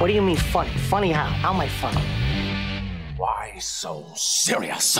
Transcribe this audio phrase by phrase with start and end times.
[0.00, 0.70] What do you mean funny?
[0.88, 1.26] Funny how?
[1.26, 2.00] How am I funny?
[3.18, 4.98] Why so serious?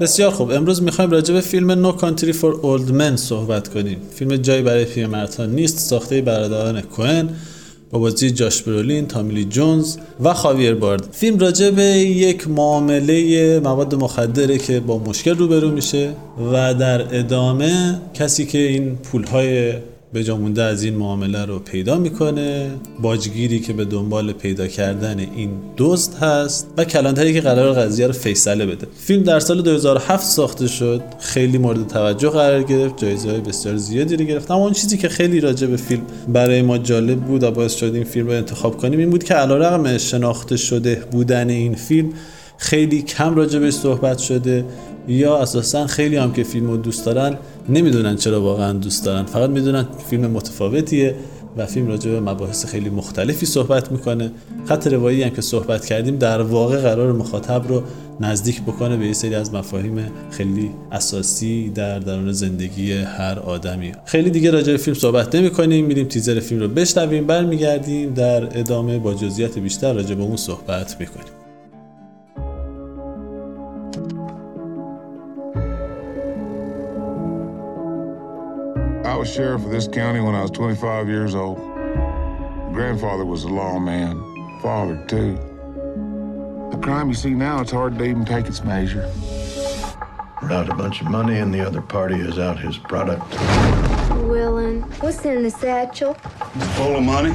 [0.00, 4.36] بسیار خوب امروز می‌خوایم راجع به فیلم No Country for Old Men صحبت کنیم فیلم
[4.36, 7.36] جایی برای پیرمردها نیست ساخته برادران کوهن
[7.94, 11.08] با بازی جاش برولین، تامیلی جونز و خاویر بارد.
[11.12, 16.12] فیلم راجع به یک معامله مواد مخدره که با مشکل روبرو میشه
[16.52, 19.72] و در ادامه کسی که این پولهای
[20.14, 22.70] به مونده از این معامله رو پیدا می‌کنه.
[23.02, 28.12] باجگیری که به دنبال پیدا کردن این دزد هست و کلانتری که قرار قضیه رو
[28.12, 28.86] فیصله بده.
[28.98, 31.02] فیلم در سال 2007 ساخته شد.
[31.18, 32.96] خیلی مورد توجه قرار گرفت.
[32.96, 34.50] جایزه های بسیار زیادی رو گرفت.
[34.50, 37.94] اما اون چیزی که خیلی راجع به فیلم برای ما جالب بود و باعث شد
[37.94, 42.12] این فیلم رو انتخاب کنیم این بود که علیرغم شناخته شده بودن این فیلم
[42.56, 44.64] خیلی کم راجع بهش صحبت شده
[45.08, 49.24] یا اساسا خیلی هم که فیلم رو دوست دارن نمی‌دونن چرا واقعا دوست دارن.
[49.24, 51.14] فقط می‌دونن فیلم متفاوتیه
[51.56, 54.30] و فیلم راجع به مباحث خیلی مختلفی صحبت می‌کنه.
[54.68, 57.82] خط روایی هم که صحبت کردیم در واقع قرار مخاطب رو
[58.20, 63.92] نزدیک بکنه به یه سری از مفاهیم خیلی اساسی در درون زندگی هر آدمی.
[64.04, 68.58] خیلی دیگه راجع به فیلم صحبت نمی کنیم میریم تیزر فیلم رو بشنویم برمیگردیم در
[68.58, 71.43] ادامه با جزئیات بیشتر راجع به اون صحبت می‌کنیم.
[79.14, 81.58] I was sheriff of this county when I was 25 years old.
[82.72, 84.20] Grandfather was a lawman,
[84.60, 85.36] father too.
[86.72, 89.08] The crime you see now, it's hard to even take its measure.
[90.42, 93.22] We're out a bunch of money, and the other party is out his product.
[94.24, 96.14] Willin, what's in the satchel?
[96.74, 97.30] Full of money?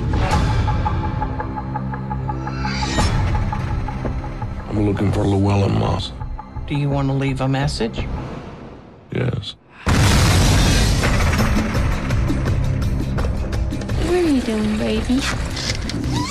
[4.68, 6.12] I'm looking for Llewellyn Moss.
[6.68, 8.06] Do you want to leave a message?
[9.14, 9.56] Yes.
[14.10, 15.20] What are you doing, baby?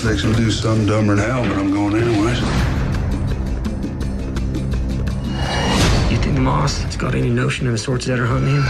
[0.02, 2.40] Fixing to do something dumber than hell, but I'm going anyways.
[6.10, 8.64] You think the Moss has got any notion of the sorts that are hunting him?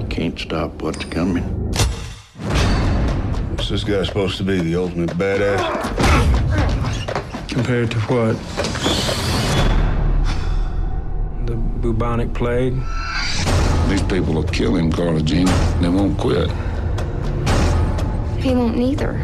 [0.00, 1.42] You can't stop what's coming.
[3.56, 5.58] What's this guy supposed to be, the ultimate badass?
[7.48, 8.36] Compared to what?
[11.46, 12.80] The bubonic plague?
[13.90, 15.46] These people will kill him, Carla Jean.
[15.80, 16.48] They won't quit.
[18.40, 19.20] He won't neither.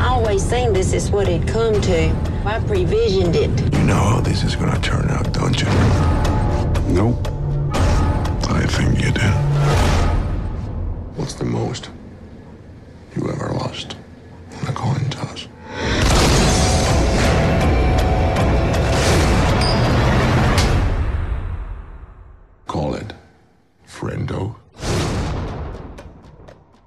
[0.00, 2.08] I always seen this is what it'd come to.
[2.46, 3.74] I previsioned it.
[3.74, 5.68] You know how this is gonna turn out, don't you?
[6.94, 7.28] Nope.
[8.48, 9.30] I think you do.
[11.16, 11.90] What's the most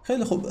[0.10, 0.46] خیلی خوب.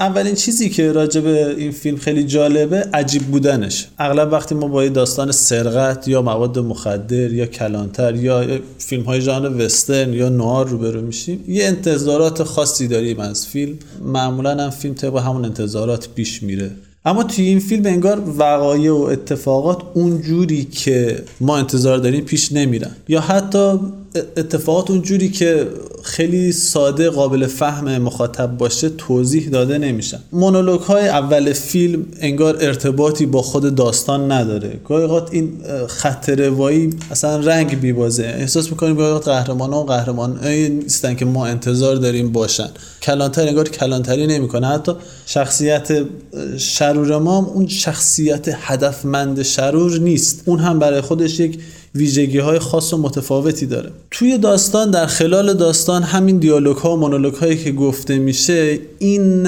[0.00, 3.86] اولین چیزی که راجع به این فیلم خیلی جالبه عجیب بودنش.
[3.98, 8.46] اغلب وقتی ما با یه داستان سرقت یا مواد مخدر یا کلانتر یا
[8.78, 13.78] فیلم های ژانر وسترن یا نوار روبرو میشیم یه انتظارات خاصی داریم از فیلم.
[14.02, 16.70] معمولا هم فیلم طبق همون انتظارات پیش میره.
[17.04, 22.90] اما توی این فیلم انگار وقایع و اتفاقات اونجوری که ما انتظار داریم پیش نمیرن.
[23.08, 23.78] یا حتی
[24.36, 25.66] اتفاقات اونجوری که
[26.02, 33.26] خیلی ساده قابل فهم مخاطب باشه توضیح داده نمیشن مونولوگ های اول فیلم انگار ارتباطی
[33.26, 34.80] با خود داستان نداره.
[34.88, 35.52] گاهی اوقات این
[35.88, 38.22] خط روایی اصلا رنگ بیبازه.
[38.22, 42.68] احساس می‌کنیم گاهی اوقات قهرمان و قهرمان نیستن که ما انتظار داریم باشن.
[43.02, 44.66] کلانتر انگار کلانتری نمی‌کنه.
[44.66, 44.92] حتی
[45.26, 45.88] شخصیت
[46.56, 50.42] شرور ما اون شخصیت هدفمند شرور نیست.
[50.44, 51.58] اون هم برای خودش یک
[51.94, 53.90] ویژگی های خاص و متفاوتی داره.
[54.10, 59.46] توی داستان در خلال داستان همین دیالوگ ها و مونولوگ هایی که گفته میشه این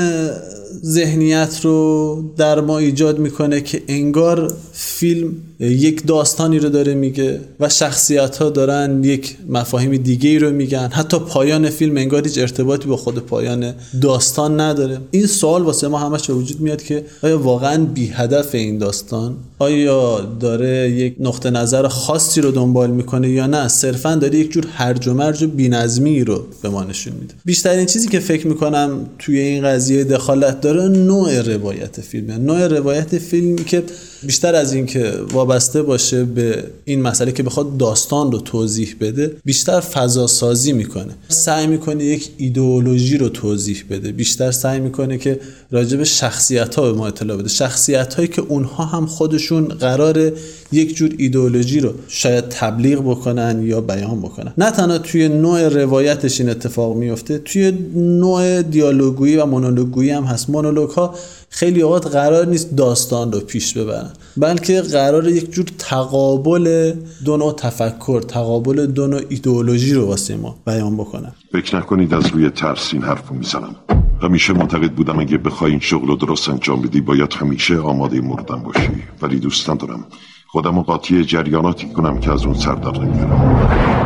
[0.84, 7.68] ذهنیت رو در ما ایجاد می‌کنه که انگار فیلم یک داستانی رو داره میگه و
[7.68, 10.88] شخصیت ها دارن یک مفاهیم دیگه ای رو میگن.
[10.92, 13.72] حتی پایان فیلم انگار هیچ ارتباطی با خود پایان
[14.02, 14.98] داستان نداره.
[15.10, 19.36] این سوال واسه ما همش به وجود میاد که آیا واقعا بی هدف این داستان؟
[19.58, 24.66] آیا داره یک نقطه نظر خاصی رو دنبال می‌کنه یا نه؟ صرفا داره یک جور
[24.74, 27.34] هرج و مرج و بی‌نظمی رو به ما نشون میده.
[27.44, 33.18] بیشترین چیزی که فکر می‌کنم توی این قضیه دخالت داره نوع روایت فیلمه نوع روایت
[33.18, 33.82] فیلمی که
[34.26, 39.80] بیشتر از اینکه وابسته باشه به این مسئله که بخواد داستان رو توضیح بده بیشتر
[39.80, 41.14] فضا سازی می‌کنه.
[41.28, 44.12] سعی می‌کنه یک ایدئولوژی رو توضیح بده.
[44.12, 45.40] بیشتر سعی می‌کنه که
[45.70, 47.48] راجع به شخصیت ها به ما اطلاع بده.
[47.48, 50.32] شخصیت هایی که اونها هم خودشون قرار
[50.72, 54.52] یک جور ایدئولوژی رو شاید تبلیغ بکنن یا بیان بکنن.
[54.58, 60.50] نه تنها توی نوع روایتش این اتفاق میفته توی نوع دیالوگویی و مونولوگویی هم هست.
[60.50, 61.14] مونولوگ ها
[61.50, 64.12] خیلی اوقات قرار نیست داستان رو پیش ببرن.
[64.36, 66.92] بلکه قرار یک جور تقابل
[67.24, 71.32] دو نوع تفکر تقابل دو نوع ایدئولوژی رو واسه ما بیان بکنن.
[71.52, 73.76] فکر نکنید از روی ترس این حرف می‌زنم.
[74.22, 78.62] همیشه معتقد بودم اگه بخوای این شغل رو درست انجام بدی باید همیشه آماده مردن
[78.62, 79.02] باشی.
[79.22, 80.04] ولی دوست ندارم
[80.48, 83.40] خودم قاطی جریاناتی کنم که از اون سر در نمیارم.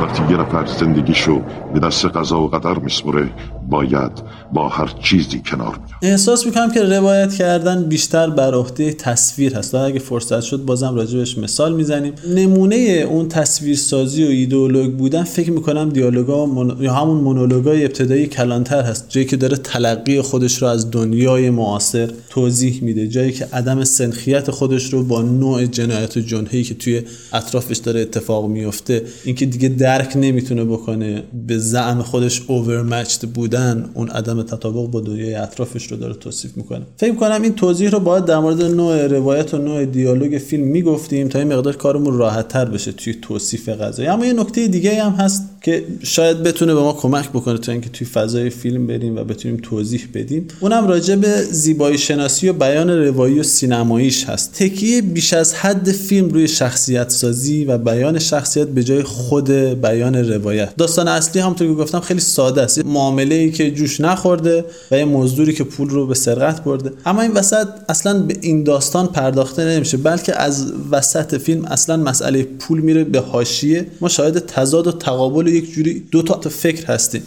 [0.03, 1.41] وقتی یه نفر زندگیشو
[1.75, 3.31] به دست قضا و قدر میسپره
[3.71, 4.13] باید
[4.53, 9.75] با هر چیزی کنار بیاد احساس می‌کنم که روایت کردن بیشتر بر عهده تصویر هست.
[9.75, 12.13] اگه فرصت شد بازم راجبش مثال می‌زنیم.
[12.35, 16.87] نمونه اون تصویر سازی و ایدئولوگ بودن فکر می‌کنم دیالوگا من...
[16.87, 19.07] همون مونولوگای ابتدایی کلانتر هست.
[19.09, 23.09] جایی که داره تلقی خودش رو از دنیای معاصر توضیح میده.
[23.09, 27.03] جایی که عدم سنخیت خودش رو با نوع جنایت و جنحه‌ای که توی
[27.33, 33.60] اطرافش داره اتفاق میفته اینکه دیگه درک نمی‌تونه بکنه به زعم خودش اوورمچد بودن
[33.95, 36.87] اون عدم تطابق با دنیای اطرافش رو داره توصیف می‌کنه.
[36.97, 41.29] فکر کنم این توضیح رو باید در مورد نوع روایت و نوع دیالوگ فیلم می‌گفتیم
[41.29, 45.13] تا این مقدار کارمون راحت تر بشه توی توصیف قضایی اما یه نکته دیگه هم
[45.13, 45.50] هست.
[45.63, 49.57] که شاید بتونه به ما کمک بکنه تا اینکه توی فضای فیلم بریم و بتونیم
[49.63, 50.49] توضیح بدیم.
[50.61, 54.55] اونم راجع به زیبایی شناسی و بیان روایی و سینماییش هست.
[54.55, 60.15] تکیه بیش از حد فیلم روی شخصیت سازی و بیان شخصیت به جای خود بیان
[60.15, 60.77] روایت.
[60.77, 62.87] داستان اصلی همونطور که گفتم خیلی ساده است.
[62.87, 66.93] معامله ای که جوش نخورده و یه مزدوری که پول رو به سرقت برده.
[67.07, 72.43] اما این وسط اصلا به این داستان پرداخته نمیشه بلکه از وسط فیلم اصلا مسئله
[72.43, 73.87] پول میره به حاشیه.
[74.01, 77.23] ما شاهد تضاد و تقابل یک جوری دو تا فکر هستیم.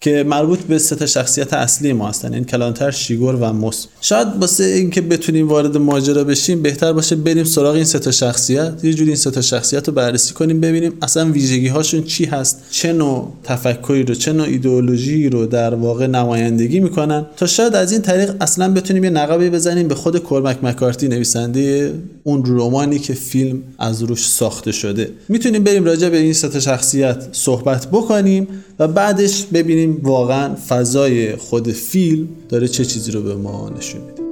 [0.00, 2.34] که مربوط به سه شخصیت اصلی ما هستن.
[2.34, 3.86] این کلانتر شیگور و موس.
[4.00, 8.72] شاید واسه اینکه بتونیم وارد ماجرا بشیم بهتر باشه بریم سراغ این سه شخصیت.
[8.82, 12.92] یه جوری این سه شخصیت رو بررسی کنیم ببینیم اصلا ویژگی هاشون چی هست چه
[12.92, 17.26] نوع تفکری رو چه نوع ایدئولوژی رو در واقع نمایندگی می‌کنن.
[17.36, 21.94] تا شاید از این طریق اصلا بتونیم یه نقبی بزنیم به خود کرمک مکارتی نویسنده
[22.22, 25.10] اون رمانی که فیلم از روش ساخته شده.
[25.28, 28.48] می‌تونیم بریم راجع به این سه شخصیت صحبت بکنیم
[28.78, 34.26] و بعدش ببینیم واقعا فضای خود فیلم داره چه چیزی رو به ما نشون میده.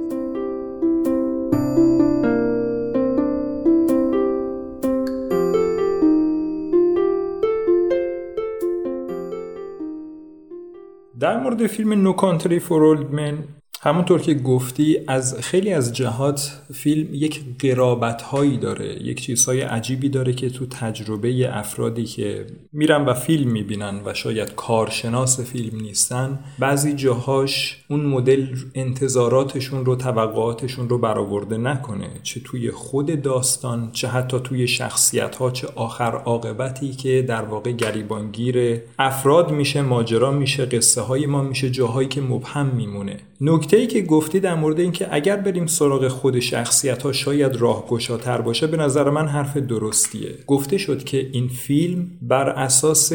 [11.19, 13.43] در مورد فیلم نو کانتری فور اولد من
[13.85, 20.09] همونطور که گفتی از خیلی از جهات فیلم یک قرابت هایی داره یک چیزهای عجیبی
[20.09, 26.39] داره که تو تجربه افرادی که میرن و فیلم می‌بینن و شاید کارشناس فیلم نیستن
[26.59, 34.07] بعضی جاهاش اون مدل انتظاراتشون رو توقعاتشون رو برآورده نکنه چه توی خود داستان چه
[34.07, 40.65] حتی توی شخصیت ها چه آخر عاقبتی که در واقع گریبانگیر افراد میشه ماجرا میشه
[40.65, 43.17] قصه های ما میشه جاهایی که مبهم میمونه.
[43.41, 48.41] نکته ای که گفتی در مورد اینکه اگر بریم سراغ خود شخصیت ها شاید راهگشاتر
[48.41, 50.35] باشه به نظر من حرف درستیه.
[50.47, 53.13] گفته شد که این فیلم بر اساس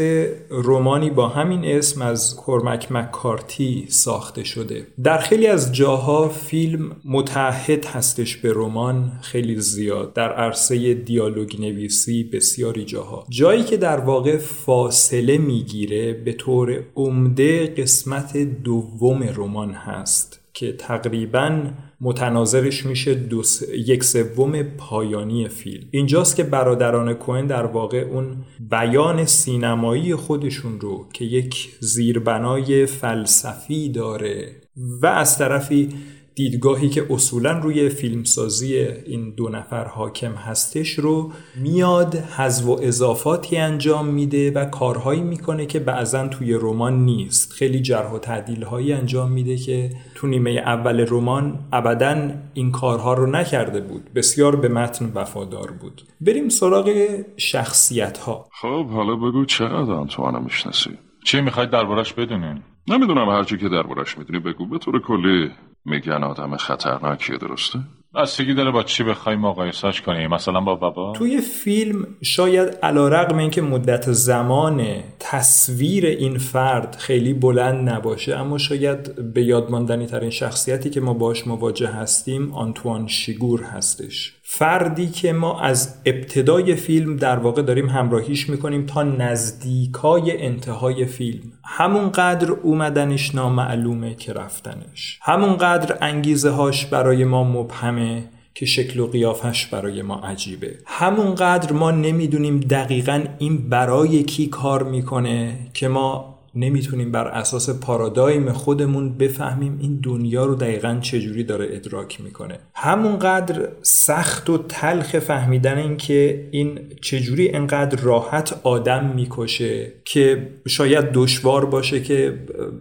[0.51, 4.87] رومانی با همین اسم از کرمک مکارتی ساخته شده.
[5.05, 10.13] در خیلی از جاها فیلم متحد هستش به رمان خیلی زیاد.
[10.13, 13.27] در عرصه دیالوگ نویسی بسیاری جاها.
[13.29, 20.10] جایی که در واقع فاصله می‌گیره به طور عمده قسمت دوم رمان هست.
[20.53, 21.63] که تقریبا
[22.01, 23.63] متناظرش میشه دو س...
[23.87, 25.89] یک سوم پایانی فیلم.
[25.91, 28.37] اینجاست که برادران کوهن در واقع اون
[28.71, 34.61] بیان سینمایی خودشون رو که یک زیربنای فلسفی داره
[35.03, 35.89] و از طرفی
[36.35, 43.57] دیدگاهی که اصولا روی فیلمسازی این دو نفر حاکم هستش رو میاد حذف و اضافاتی
[43.57, 47.53] انجام میده و کارهایی می‌کنه که بعضا توی رمان نیست.
[47.53, 53.15] خیلی جرح و تعدیل هایی انجام میده که تو نیمه اول رمان ابدا این کارها
[53.15, 54.11] رو نکرده بود.
[54.15, 56.03] بسیار به متن وفادار بود.
[56.21, 60.91] بریم سراغ شخصیت ها خب حالا بگو چقدر آنتوانا می‌شناسی؟
[61.25, 64.67] چی می‌خواید دربارش بدونین؟ نمی‌دونم هرچی که دربارش می‌دونی بگو.
[64.67, 65.51] به طور کلی
[65.85, 67.79] میگن آدم خطرناکیه درسته؟
[68.15, 70.31] بستگی داره با چی بخوایم مقایسش کنیم.
[70.31, 71.13] مثلا با بابا.
[71.13, 78.59] توی فیلم شاید علا رقم اینکه مدت زمان تصویر این فرد خیلی بلند نباشه اما
[78.59, 84.40] شاید به یادماندنی ترین شخصیتی که ما باش مواجه هستیم آنتوان شیگور هستش.
[84.53, 91.53] فردی که ما از ابتدای فیلم در واقع داریم همراهیش می‌کنیم تا نزدیکای انتهای فیلم.
[91.65, 95.19] همونقدر اومدنش نامعلومه که رفتنش.
[95.23, 100.79] همونقدر انگیزه هاش برای ما مبهمه که شکل و قیافش برای ما عجیبه.
[100.87, 108.53] همونقدر ما نمی‌دونیم دقیقا این برای کی کار می‌کنه که ما نمی‌تونیم بر اساس پارادایم
[108.53, 112.59] خودمون بفهمیم این دنیا رو دقیقا چجوری داره ادراک می‌کنه.
[112.75, 121.05] همونقدر سخت و تلخ فهمیدن این که این چجوری انقدر راحت آدم می‌کشه که شاید
[121.13, 122.39] دشوار باشه که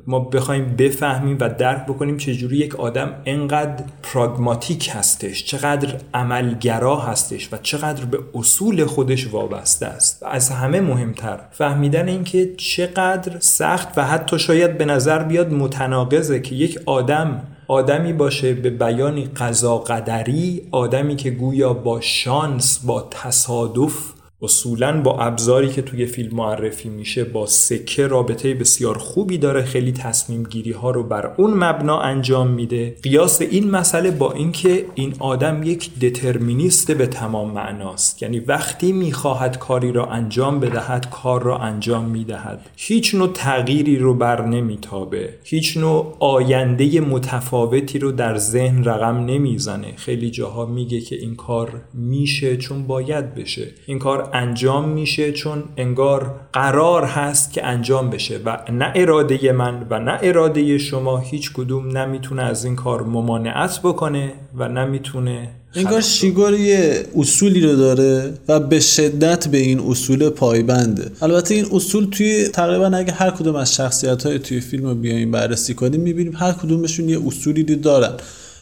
[0.07, 7.53] ما بخوایم بفهمیم و درک بکنیم چجوری یک آدم انقدر پراگماتیک هستش چقدر عملگرا هستش
[7.53, 10.23] و چقدر به اصول خودش وابسته است.
[10.23, 16.39] و از همه مهمتر فهمیدن اینکه چقدر سخت و حتی شاید به نظر بیاد متناقضه
[16.39, 23.07] که یک آدم آدمی باشه به بیانی قضا قدری آدمی که گویا با شانس با
[23.11, 23.93] تصادف
[24.41, 29.63] اصولا با ابزاری که توی فیلم معرفی میشه با سکه رابطه بسیار خوبی داره.
[29.63, 32.96] خیلی تصمیم گیری ها رو بر اون مبنا انجام میده.
[33.03, 38.22] قیاس این مسئله با اینکه این آدم یک دترمینیست به تمام معناست.
[38.24, 42.69] یعنی وقتی می‌خواهد کاری را انجام بدهد کار را انجام می‌دهد.
[42.75, 45.29] هیچ نوع تغییری رو بر نمیتابه.
[45.43, 49.93] هیچ نوع آینده متفاوتی رو در ذهن رقم نمی‌زنه.
[49.96, 53.67] خیلی جاها میگه که این کار میشه چون باید بشه.
[53.86, 59.88] این کار انجام میشه چون انگار قرار هست که انجام بشه و نه اراده من
[59.89, 66.01] و نه اراده شما هیچ کدوم نمی‌تونه از این کار ممانعت بکنه و نمی‌تونه انگار
[66.01, 72.09] شیگور یه اصولی رو داره و به شدت به این اصول پایبنده البته این اصول
[72.09, 76.36] توی تقریبا اگه هر کدوم از شخصیت های توی فیلم رو بیایم بررسی کنیم می‌بینیم
[76.36, 78.13] هر کدومشون یه اصولی رو دارن.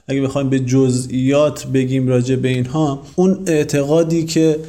[0.10, 4.60] اگه بخوایم به جزئیات بگیم راجع به اینها اون اعتقادی که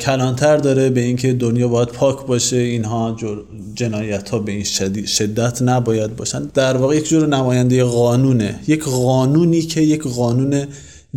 [0.00, 3.16] کلانتر داره به اینکه دنیا باید پاک باشه اینها
[3.74, 4.64] جنایت ها به این
[5.04, 6.50] شدت نباید باشن.
[6.54, 8.60] در واقع یک جور نماینده قانونه.
[8.66, 10.66] یک قانونی که یک قانون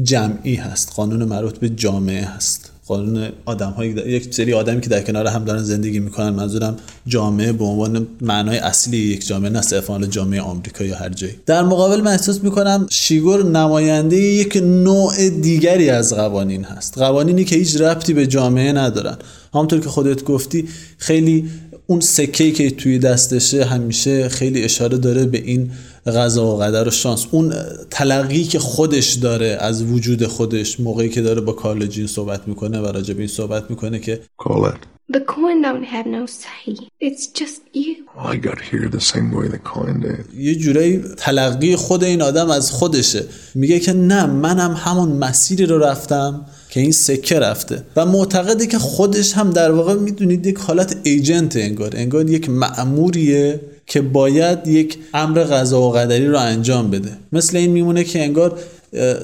[0.03, 2.68] جمعی هست قانون مربوط به جامعه هست.
[2.89, 6.77] قانون آدم های یک سری آدمی که در کنار هم دارن زندگی می‌کنن منظورم
[7.08, 11.34] جامعه به عنوان معنای اصلی یک جامعه نه صرفا جامعه آمریکا یا هر جایی.
[11.46, 16.98] در مقابل من احساس می‌کنم شیگور نماینده یک نوع دیگری از قوانین هست.
[16.98, 19.17] قوانینی که هیچ ربطی به جامعه ندارن.
[19.53, 20.67] همونطور که خودت گفتی
[20.98, 21.50] خیلی
[21.88, 25.72] اون سکه که توی دستشه همیشه خیلی اشاره داره به این
[26.05, 27.53] غذا و قدر و شانس اون
[27.89, 32.79] تلقی که خودش داره از وجود خودش موقعی که داره با کارل جین صحبت می‌کنه
[32.79, 34.99] و راجع به این صحبت می‌کنه که Call it.
[35.11, 36.65] The coin don't have no say.
[37.07, 37.95] It's just you.
[38.33, 40.35] I got here the same way the coin did.
[40.37, 43.25] یه جورایی تلقی خود این آدم از خودشه
[43.55, 48.79] میگه که نه منم همون مسیری رو رفتم که این سکه رفته و معتقده که
[48.79, 54.98] خودش هم در واقع می‌دونید یک حالت ایجنت انگار انگار یک معموریه که باید یک
[55.13, 57.12] امر قضا و قدری رو انجام بده.
[57.31, 58.60] مثل این میمونه که انگار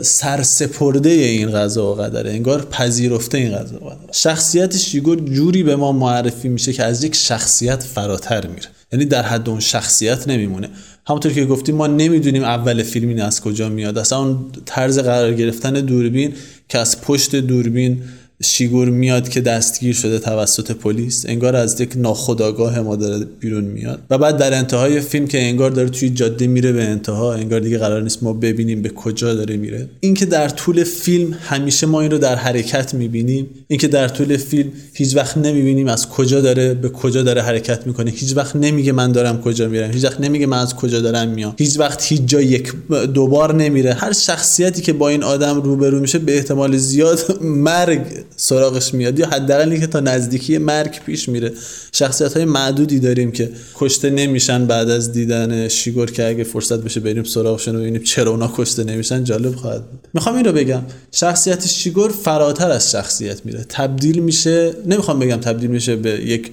[0.02, 4.12] سرسپرده این قضا و قدره انگار پذیرفته این قضا و قدره.
[4.12, 8.68] شخصیت شیگور جوری به ما معرفی میشه که از یک شخصیت فراتر میره.
[8.94, 10.70] یعنی در حد اون شخصیت نمیمونه.
[11.08, 13.98] همونطور که گفتیم ما نمی‌دونیم اول فیلم این از کجا میاد.
[13.98, 16.34] اصلا اون طرز قرار گرفتن دوربین
[16.70, 18.02] که از پشت دوربین
[18.46, 24.00] شیگور میاد که دستگیر شده توسط پلیس انگار از یک ناخودآگاه ما داره بیرون میاد.
[24.10, 27.78] و بعد در انتهای فیلم که انگار داره توی جاده میره به انتها انگار دیگه
[27.78, 29.90] قرار نیست ما ببینیم به کجا داره میره.
[30.00, 34.72] اینکه در طول فیلم همیشه ما این رو در حرکت می‌بینیم اینکه در طول فیلم
[34.94, 39.12] هیچ وقت نمی‌بینیم از کجا داره به کجا داره حرکت می‌کنه هیچ وقت نمیگه من
[39.12, 42.42] دارم کجا میرم هیچ وقت نمیگه من از کجا دارم میام هیچ وقت هیچ جا
[42.42, 42.74] یک
[43.14, 43.94] دوبار نمیره.
[43.94, 48.02] هر شخصیتی که با این آدم روبرو میشه به احتمال زیاد مرگ
[48.38, 51.54] سراغش میاد یا حداقل اینکه تا نزدیکی مرگ پیش میره.
[51.92, 57.00] شخصیت های معدودی داریم که کشته نمیشن بعد از دیدن شیگور که اگه فرصت بشه
[57.00, 60.00] بریم سراغشون و ببینیم چرا اونا کشته نمیشن جالب خواهد بود.
[60.14, 60.82] می‌خوام این رو بگم.
[61.12, 63.66] شخصیت شیگور فراتر از شخصیت میره.
[63.70, 66.52] تبدیل میشه نمی‌خوام بگم تبدیل میشه به یک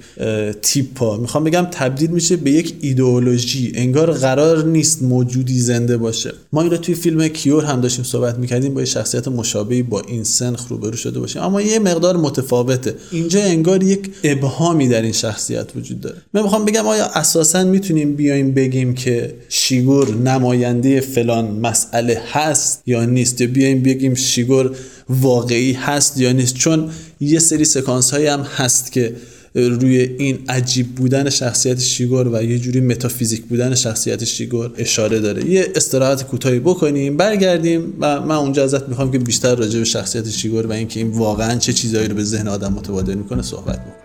[0.61, 3.71] تیپا می‌خوام بگم تبدیل میشه به یک ایدئولوژی.
[3.75, 6.33] انگار قرار نیست موجودی زنده باشه.
[6.53, 10.01] ما این رو توی فیلم کیور هم داشتیم صحبت می‌کردیم با یه شخصیت مشابهی با
[10.01, 11.41] این سن روبرو شده باشیم.
[11.41, 12.95] اما یه مقدار متفاوته.
[13.11, 16.17] اینجا انگار یک ابهامی در این شخصیت وجود داره.
[16.33, 23.05] من می‌خوام بگم آیا اساسا می‌تونیم بیایم بگیم که شیگور نماینده فلان مسئله هست یا
[23.05, 24.75] نیست؟ یا بیایم بگیم شیگور
[25.09, 26.89] واقعی هست یا نیست؟ چون
[27.19, 29.15] یه سری سکانس هایی هم هست که
[29.55, 35.49] روی این عجیب بودن شخصیت شیگور و یه جوری متافیزیک بودن شخصیت شیگور اشاره داره.
[35.49, 40.29] یه استراحت کوتاهی بکنیم برگردیم و من اونجا ازت می‌خوام که بیشتر راجع به شخصیت
[40.29, 44.02] شیگور و اینکه این واقعا چه چیزایی رو به ذهن آدم متبادر می‌کنه صحبت بکنیم.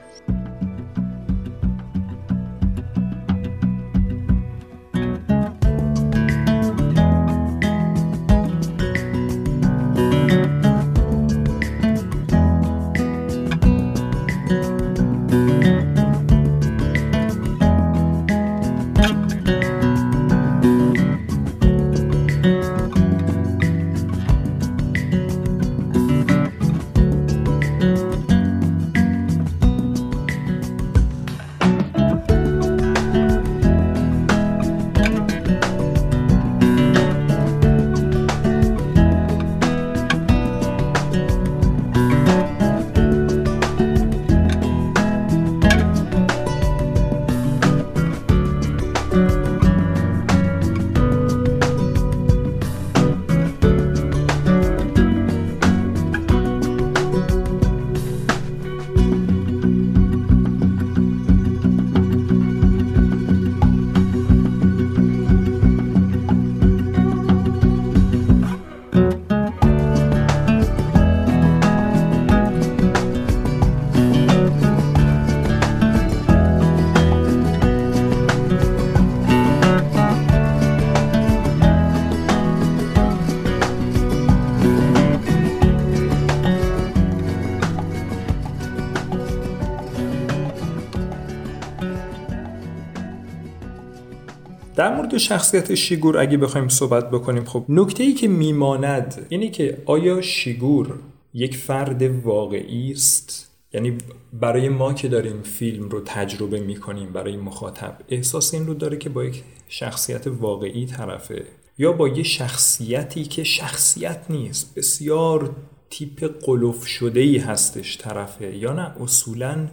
[94.88, 99.82] در مورد شخصیت شیگور اگه بخوایم صحبت بکنیم خب نکته ای که میماند اینه که
[99.86, 100.98] آیا شیگور
[101.34, 103.98] یک فرد واقعی است؟ یعنی
[104.32, 109.08] برای ما که داریم فیلم رو تجربه می‌کنیم برای مخاطب احساس این رو داره که
[109.08, 111.44] با یک شخصیت واقعی طرفه
[111.78, 115.56] یا با یه شخصیتی که شخصیت نیست بسیار
[115.90, 119.68] تیپ قلوف شده ای هستش طرفه یا نه؟ اصولاً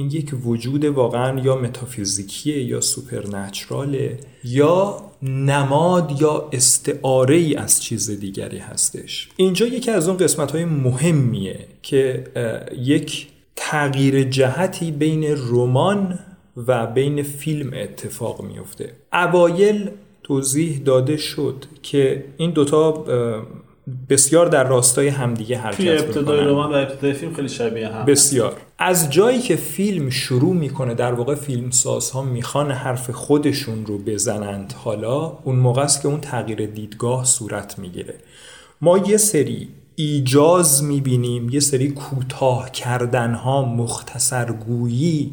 [0.00, 8.10] این یک وجود واقعا یا متافیزیکیه یا سوپرنچراله یا نماد یا استعاره ای از چیز
[8.10, 9.28] دیگری هستش.
[9.36, 12.24] اینجا یکی از اون قسمت های مهمیه که
[12.78, 16.18] یک تغییر جهتی بین رمان
[16.56, 19.90] و بین فیلم اتفاق میفته اوایل
[20.22, 23.04] توضیح داده شد که این دوتا
[24.08, 28.04] بسیار در راستای همدیگه حرکت توی ابتدای رمان و ابتدای فیلم خیلی شبیه هم.
[28.04, 28.56] بسیار.
[28.78, 34.74] از جایی که فیلم شروع می‌کنه در واقع فیلم سازها می‌خوان حرف خودشون رو بزنند
[34.76, 38.14] حالا اون موقع است که اون تغییر دیدگاه صورت می‌گیره.
[38.80, 45.30] ما یه سری ایجاز می‌بینیم یه سری کوتاه کردن ها مختصرگویی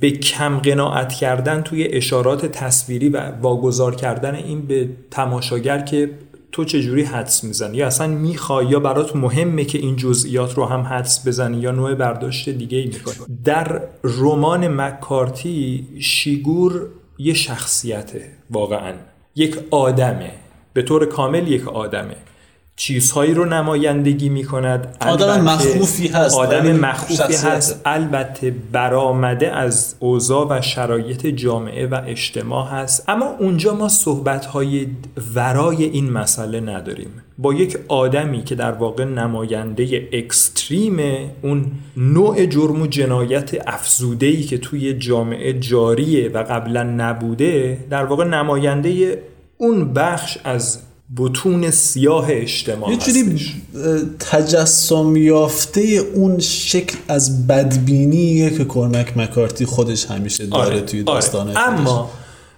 [0.00, 6.10] به کم قناعت کردن توی اشارات تصویری و واگذار کردن این به تماشاگر که
[6.52, 10.80] تو چجوری حدس می‌زنی؟ یا اصلا می‌خوای یا برات مهمه که این جزئیات رو هم
[10.80, 16.86] حدس بزنی یا نوع برداشت دیگه ای می‌کنی؟ در رمان مکارتی شیگور
[17.18, 18.92] یه شخصیته واقعا.
[19.36, 20.32] یک آدمه.
[20.72, 22.16] به طور کامل یک آدمه.
[22.78, 26.38] چیزهایی رو نمایندگی می کند آدم مخوفی هست.
[26.38, 27.80] آدم مخوفی هست.
[27.84, 33.04] البته برآمده از اوضاع و شرایط جامعه و اجتماع هست.
[33.08, 34.86] اما اونجا ما صحبتهای
[35.34, 37.10] ورای این مسئله نداریم.
[37.38, 40.98] با یک آدمی که در واقع نماینده اکستریم
[41.42, 48.24] اون نوع جرم و جنایت افزودهی که توی جامعه جاریه و قبلا نبوده در واقع
[48.24, 49.22] نماینده
[49.56, 53.54] اون بخش از بتون سیاه اجتماع یه جوری
[54.18, 55.80] تجسم یافته
[56.14, 61.14] اون شکل از بدبینیه که کرمک مکارتی خودش همیشه داره آره، توی آره.
[61.14, 62.10] داستانه اما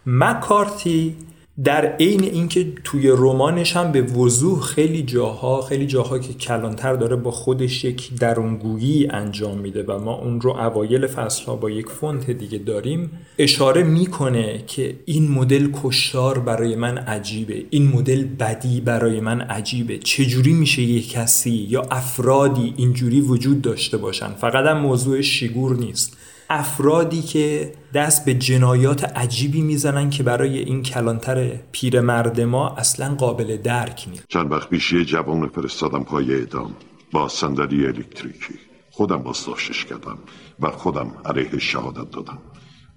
[0.07, 1.15] مکارتی
[1.65, 7.17] در عین اینکه توی رمانش هم به وضوح خیلی جاها خیلی جاها که کلانتر داره
[7.17, 11.87] با خودش یک درونگویی انجام میده و ما اون رو اوایل فصل ها با یک
[11.87, 13.11] فونت دیگه داریم.
[13.39, 17.65] اشاره می‌کنه که این مدل کشتار برای من عجیبه.
[17.71, 19.99] این مدل بدی برای من عجیبه.
[19.99, 26.17] چجوری میشه یک کسی یا افرادی اینجوری وجود داشته باشن؟ فقط هم موضوع شیگور نیست.
[26.51, 33.57] افرادی که دست به جنایات عجیبی می‌زنن که برای این کلانتر پیرمرد ما اصلا قابل
[33.57, 34.25] درک نیست.
[34.29, 36.75] چند وقت پیش یه جوان فرستادم پای اعدام
[37.13, 38.55] با صندلی الکتریکی.
[38.91, 40.19] خودم بازداشتش کردم
[40.61, 42.39] و خودم علیه شهادت دادم.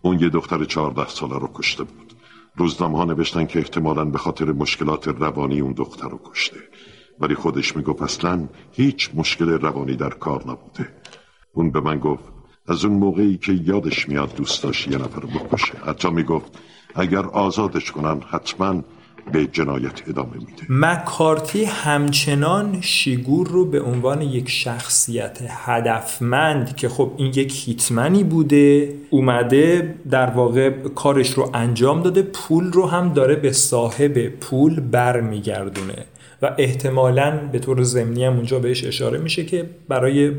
[0.02, 2.14] اون یه دختر چهارده ساله رو کشته بود.
[2.56, 6.58] روزنامه ها نوشتن که احتمالا به خاطر مشکلات روانی اون دختر رو کشته.
[7.20, 10.90] ولی خودش می‌گفت اصلا هیچ مشکل روانی در کار نبوده.
[11.54, 12.33] اون به من گفت
[12.68, 15.74] از اون موقعی که یادش میاد دوست داشت یه نفر بکشه.
[15.86, 16.52] حتی می‌گفت
[16.96, 18.84] اگر آزادش کنن حتما
[19.32, 20.66] به جنایت ادامه میده.
[20.70, 28.96] مکارتی همچنان شیگور رو به عنوان یک شخصیت هدفمند که خب این یک هیتمنی بوده
[29.10, 36.06] اومده در واقع کارش رو انجام داده پول رو هم داره به صاحب پول برمیگردونه.
[36.44, 40.32] و احتمالا به طور ضمنی هم اونجا بهش اشاره میشه که برای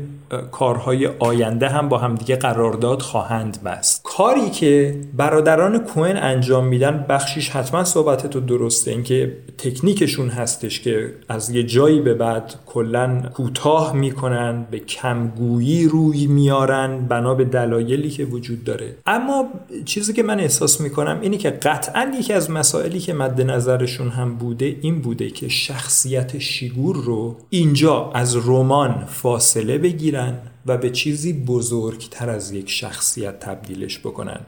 [0.51, 4.01] کارهای آینده هم با همدیگه قرارداد خواهند بست.
[4.03, 8.91] کاری که برادران کوئن انجام میدن بخشیش حتما صحبت تو درسته.
[8.91, 16.27] اینکه تکنیکشون هستش که از یه جایی به بعد کلا کوتاه می‌کنن به کمگویی روی
[16.27, 18.95] میارن بنا به دلایلی که وجود داره.
[19.05, 19.49] اما
[19.85, 24.35] چیزی که من احساس می‌کنم اینی که قطعا یکی از مسائلی که مد نظرشون هم
[24.35, 25.49] بوده این بوده که
[25.95, 33.39] شخصیت شیگور رو اینجا از رمان فاصله بگیرن و به چیزی بزرگتر از یک شخصیت
[33.39, 34.39] تبدیلش بکنن.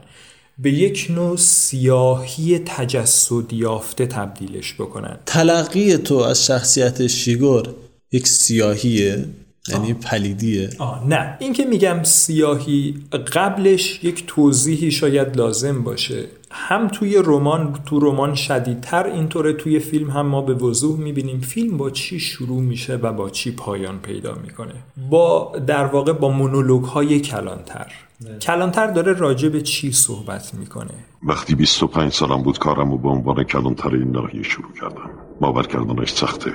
[0.58, 5.18] به یک نوع سیاهی تجسد یافته تبدیلش بکنن.
[5.26, 7.74] تلقی تو از شخصیت شیگور
[8.12, 9.24] یک سیاهیه؟
[9.72, 10.70] یعنی پلیدیه.
[10.78, 11.36] آه نه.
[11.40, 12.94] این که میگم سیاهی
[13.34, 16.24] قبلش یک توضیحی شاید لازم باشه.
[16.50, 21.76] هم توی رمان تو رمان شدیدتر اینطوره توی فیلم هم ما به وضوح می‌بینیم فیلم
[21.76, 24.74] با چی شروع میشه و با چی پایان پیدا می‌کنه.
[25.10, 27.92] با در واقع با مونولوگ های کلانتر
[28.40, 33.44] کلانتر داره راجع به چی صحبت می‌کنه؟ وقتی 25 سالم بود کارم رو به عنوان
[33.44, 35.10] کلانتر این ناحیه شروع کردم.
[35.40, 36.52] باور کردنش سخته.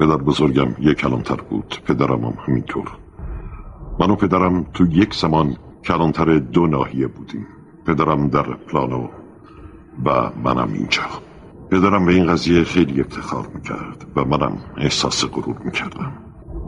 [0.00, 1.82] پدر بزرگم یک کلانتر بود.
[1.86, 2.88] پدرم هم همینطور.
[3.98, 7.46] من و پدرم تو یک زمان کلانتر دو ناحیه بودیم.
[7.86, 9.08] پدرم در پلانو
[10.04, 11.02] و منم اینجا.
[11.70, 16.12] پدرم به این قضیه خیلی افتخار می‌کرد و منم احساس غرور می‌کردم.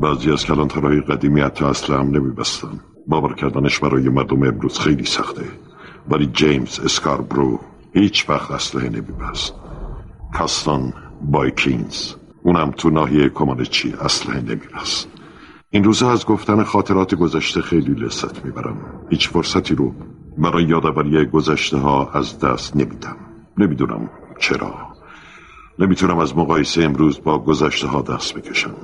[0.03, 2.81] بعضی از کلانترهای قدیمی حتی اصلا هم نمیبستن.
[3.07, 5.45] باور کردنش برای مردم امروز خیلی سخته.
[6.09, 7.61] ولی جیمز اسکاربرو
[7.93, 9.55] هیچ وقت اسلحه نمیبست.
[10.35, 10.93] کاستان
[11.23, 12.22] بایکینز.
[12.43, 15.09] اونم تو ناحیه کمانچی اسلحه نمیبست
[15.71, 18.77] این روزها از گفتن خاطرات گذشته خیلی لذت می‌برم.
[19.11, 19.95] هیچ فرصتی رو
[20.39, 23.17] برای یادآوری گذشته ها از دست نمیدم.
[23.59, 24.75] نمی‌دونم چرا.
[25.79, 28.75] نمی‌تونم از مقایسه امروز با گذشته ها دست بکشم.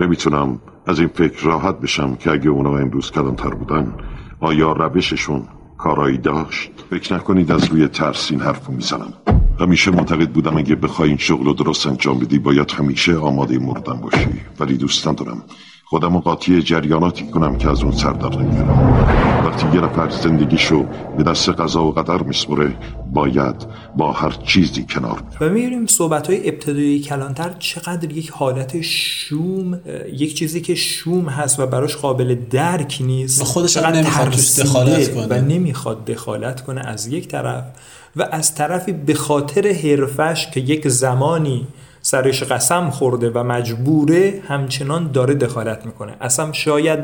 [0.00, 3.94] نمی‌تونم از این فکر راحت بشم که اگه اونا امروز کلانتر بودن
[4.40, 5.42] آیا روششون
[5.78, 9.12] کارایی داشت؟ فکر نکنید از روی ترس این حرف می‌زنم.
[9.60, 14.00] همیشه معتقد بودم اگه بخوای این شغل رو درست انجام بدی باید همیشه آماده مردن
[14.00, 14.28] باشی.
[14.60, 15.42] ولی دوست ندارم
[15.88, 18.78] خودم قاطی جریاناتی کنم که از اون سر در نمیارم.
[19.46, 22.74] وقتی یه نفر زندگیشو به دست قضا و قدر میسپره
[23.12, 29.80] باید با هر چیزی کنار و می‌بینیم صحبت های ابتدایی کلانتر چقدر یک حالت شوم
[30.12, 35.26] یک چیزی که شوم هست و براش قابل درک نیست خودش هم نمی‌خواد دخالت کنه.
[35.26, 37.64] و نمی‌خواد دخالت کنه از یک طرف
[38.16, 41.66] و از طرفی به خاطر حرفش که یک زمانی
[42.06, 46.16] سرش قسم خورده و مجبوره همچنان داره دخالت می‌کنه.
[46.20, 47.00] اصلا شاید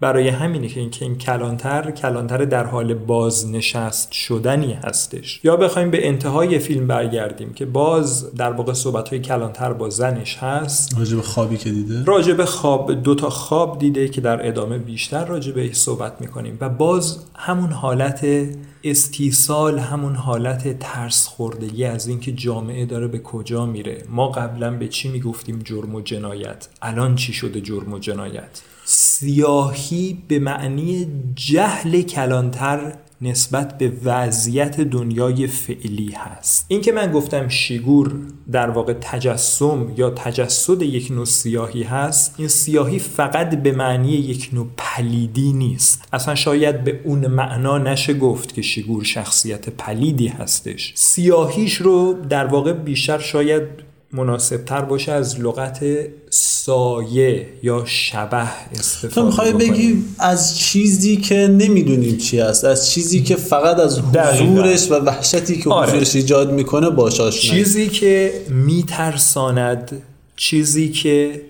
[0.00, 5.40] برای همینه که این که این کلانتر کلانتر در حال بازنشست شدنی هستش.
[5.44, 10.36] یا بخوایم به انتهای فیلم برگردیم که باز در واقع صحبت های کلانتر با زنش
[10.36, 10.98] هست.
[10.98, 15.72] راجب خوابی که دیده؟ راجب خواب دو تا خواب دیده که در ادامه بیشتر راجب
[15.72, 18.26] صحبت می‌کنیم و باز همون حالت
[18.90, 24.04] استیصال همون حالت ترس خوردگی از اینکه جامعه داره به کجا میره.
[24.08, 30.22] ما قبلا به چی می‌گفتیم جرم و جنایت؟ الان چی شده جرم و جنایت؟ سیاهی
[30.28, 36.64] به معنی جهل کلانتر نسبت به وضعیت دنیای فعلی هست.
[36.68, 38.14] این که من گفتم شیگور
[38.52, 44.50] در واقع تجسم یا تجسد یک نوع سیاهی هست این سیاهی فقط به معنی یک
[44.52, 46.08] نوع پلیدی نیست.
[46.12, 50.92] اصلا شاید به اون معنا نشه گفت که شیگور شخصیت پلیدی هستش.
[50.96, 53.85] سیاهیش رو در واقع بیشتر شاید
[54.16, 55.84] مناسب تر باشه از لغت
[56.30, 63.22] سایه یا شبه استفاده تو می‌خوای بگی از چیزی که نمی‌دونیم چی است از چیزی
[63.22, 65.90] که فقط از حضورش و وحشتی که آره.
[65.90, 70.02] حضورش ایجاد می‌کنه باش چیزی که میترساند
[70.36, 71.42] چیزی که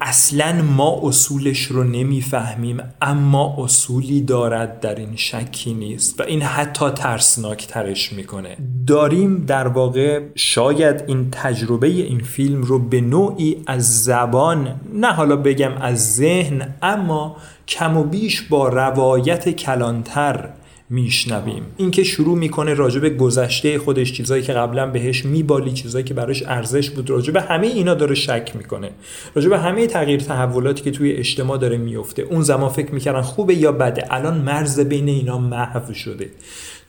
[0.00, 6.90] اصلا ما اصولش رو نمی‌فهمیم اما اصولی دارد در این شکی نیست و این حتی
[6.90, 8.56] ترسناک ترش می‌کنه.
[8.86, 15.36] داریم در واقع شاید این تجربه این فیلم رو به نوعی از زبان نه حالا
[15.36, 17.36] بگم از ذهن اما
[17.68, 20.48] کم و بیش با روایت کلانتر
[20.90, 21.62] میشنویم.
[21.76, 26.42] اینکه شروع می‌کنه راجع به گذشته خودش چیزایی که قبلا بهش میبالی چیزایی که براش
[26.46, 28.90] ارزش بود راجع به همه اینا داره شک می‌کنه.
[29.34, 33.54] راجع به همه تغییر تحولاتی که توی اجتماع داره میفته اون زمان فکر می‌کردن خوبه
[33.54, 34.06] یا بده.
[34.10, 36.30] الان مرز بین اینا محو شده.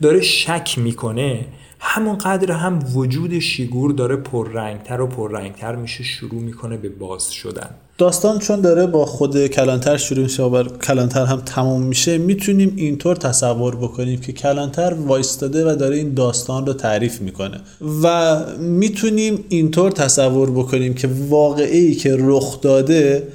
[0.01, 1.45] داره شک می‌کنه
[1.88, 7.69] همون قدر هم وجود شیگور داره پررنگتر و پررنگتر میشه شروع می‌کنه به باز شدن.
[7.98, 13.15] داستان چون داره با خود کلانتر شروع میشه و کلانتر هم تموم میشه می‌تونیم اینطور
[13.15, 17.58] تصور بکنیم که کلانتر وایستاده و داره این داستان رو تعریف می‌کنه.
[18.04, 23.28] و می‌تونیم اینطور تصور بکنیم که واقعی که رخ داده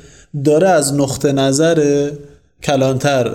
[0.45, 2.11] داره از نقطه نظر
[2.63, 3.31] کلانتر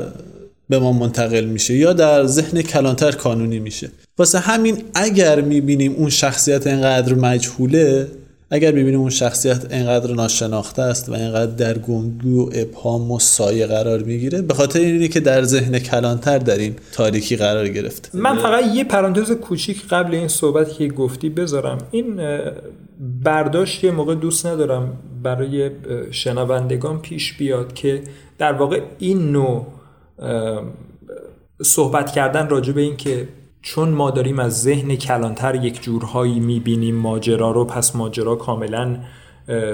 [0.70, 3.90] به ما منتقل میشه یا در ذهن کلانتر کانونی میشه.
[4.18, 8.08] واسه همین اگر می‌بینیم اون شخصیت اینقدر مجهوله
[8.52, 13.68] اگر ببینیم اون شخصیت اینقدر ناشناخته است و اینقدر در گمگو و ابهام و سایه
[13.68, 18.10] قرار می‌گیره به خاطر اینه که در ذهن کلانتر در این تاریکی قرار گرفته.
[18.14, 21.78] من فقط یه پرانتز کوچیک قبل این صحبت که گفتی بذارم.
[21.92, 22.22] این
[23.24, 25.70] برداشت یه موقع دوست ندارم برای
[26.12, 28.02] شنوندگان پیش بیاد که
[28.38, 29.66] در واقع این نوع
[31.62, 33.28] صحبت کردن راجع به این که
[33.62, 38.98] چون ما داریم از ذهن کلانتر یک جورهایی می‌بینیم ماجرا رو پس ماجرا کاملا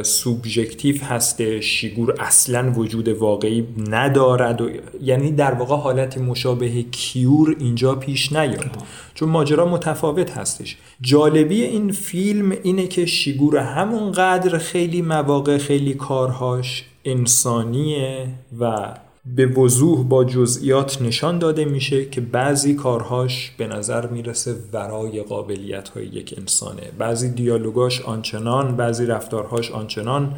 [0.04, 4.69] سوبژکتیو هسته شیگور اصلا وجود واقعی ندارد و
[5.01, 8.77] یعنی در واقع حالت مشابه کیور اینجا پیش نیاد.
[9.13, 10.77] چون ماجرا متفاوت هستش.
[11.01, 18.27] جالبی این فیلم اینه که شیگور همونقدر خیلی مواقع خیلی کارهاش انسانیه
[18.60, 18.93] و
[19.25, 25.89] به وضوح با جزئیات نشان داده میشه که بعضی کارهاش به نظر می‌رسه ورای قابلیت
[25.89, 26.81] های یک انسانه.
[26.97, 30.36] بعضی دیالوگاش آنچنان بعضی رفتارهاش آنچنان.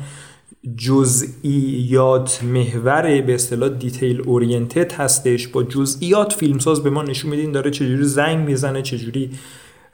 [0.77, 5.47] جزئیات محور به اصطلاح دیتیل اورینتد هستش.
[5.47, 9.31] با جزئیات فیلمساز به ما نشون میدین داره چجوری زنگ می‌زنه چجوری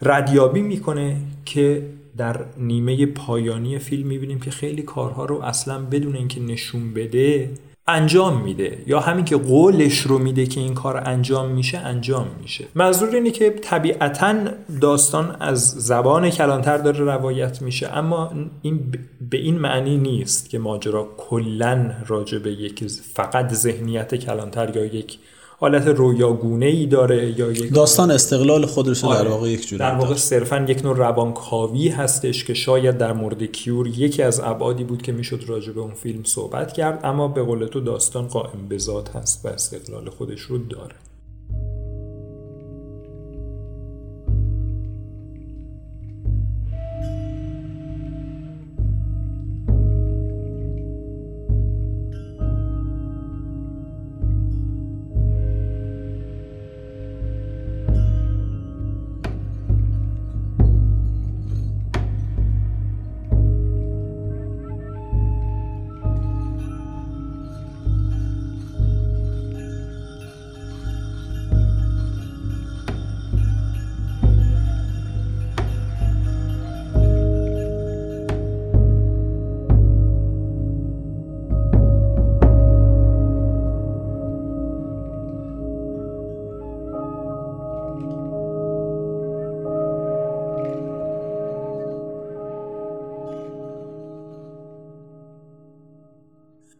[0.01, 1.85] ردیابی می‌کنه که
[2.17, 7.49] در نیمه پایانی فیلم می‌بینیم که خیلی کارها رو اصلا بدون اینکه نشون بده
[7.89, 12.65] انجام میده یا همین که قولش رو میده که این کار انجام میشه انجام میشه.
[12.75, 14.35] منظور اینه که طبیعتا
[14.81, 18.91] داستان از زبان کلانتر داره روایت میشه اما این
[19.31, 25.19] به این معنی نیست که ماجرا کلا راجع به یک فقط ذهنیت کلانتر یا یک
[25.61, 30.15] حالت رویاگونه ای داره یا یک داستان استقلال خودش در واقع یک جوری در واقع
[30.15, 35.11] صرفا یک نوع روانکاوی هستش که شاید در مورد کیور یکی از ابعادی بود که
[35.11, 39.15] می‌شد راجع به اون فیلم صحبت کرد اما به قول تو داستان قائم به ذات
[39.15, 40.95] هست و استقلال خودش رو داره.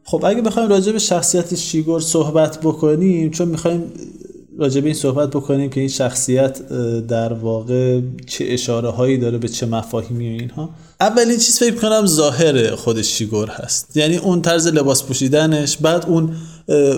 [0.10, 3.84] خب اگه بخوایم راجع به شخصیت شیگور صحبت بکنیم چون می‌خوایم
[4.58, 6.68] راجع به این صحبت بکنیم که این شخصیت
[7.08, 10.70] در واقع چه اشاره هایی داره به چه مفاهیمی و اینها.
[11.00, 13.98] اولین چیز فکر کنم ظاهر خود شیگور هست.
[13.98, 16.36] یعنی اون طرز لباس پوشیدنش بعد اون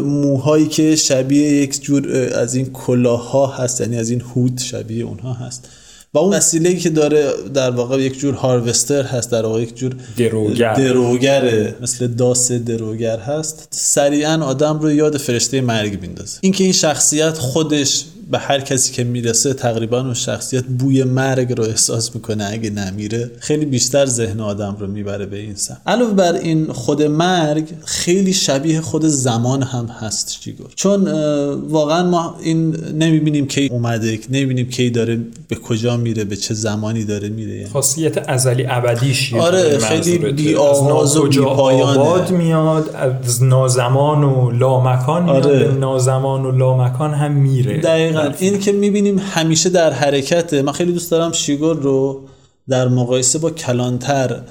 [0.04, 5.06] موهایی که شبیه یک جور از این کلاه ها هست یعنی از این هود شبیه
[5.06, 5.69] اونها هست.
[6.13, 9.95] و اون وسیله که داره در واقع یک جور هاروستر هست در واقع یک جور
[10.17, 10.74] دروگر.
[10.74, 13.67] دروگره مثل داس دروگر هست.
[13.71, 16.39] سریعا آدم رو یاد فرشته مرگ میندازه.
[16.41, 21.63] اینکه این شخصیت خودش به هر کسی که می‌رسه تقریبا اون شخصیت بوی مرگ رو
[21.63, 25.82] احساس می‌کنه اگه نمیره خیلی بیشتر ذهن آدم رو می‌بره به این سمت.
[25.88, 31.08] علاوه بر این خود مرگ خیلی شبیه خود زمان هم هست چیگور چون
[31.70, 37.06] واقعا ما این نمی‌بینیم کی اومده نمی‌بینیم کی داره به کجا میره به چه زمانی
[37.06, 37.56] داره میره.
[37.56, 37.70] یعنی.
[37.70, 42.32] خاصیت ازلی ابدیش آره خیلی بی آغاز و بی پایانه.
[42.32, 42.89] میاد
[43.26, 45.72] از نازمان و لامکان میاد آره.
[45.72, 47.78] نازمان و لامکان هم میره.
[47.78, 48.21] دقیقا.
[48.40, 52.28] این که می‌بینیم همیشه در حرکته من خیلی دوست دارم شیگور رو
[52.70, 54.42] در مقایسه با کلانتر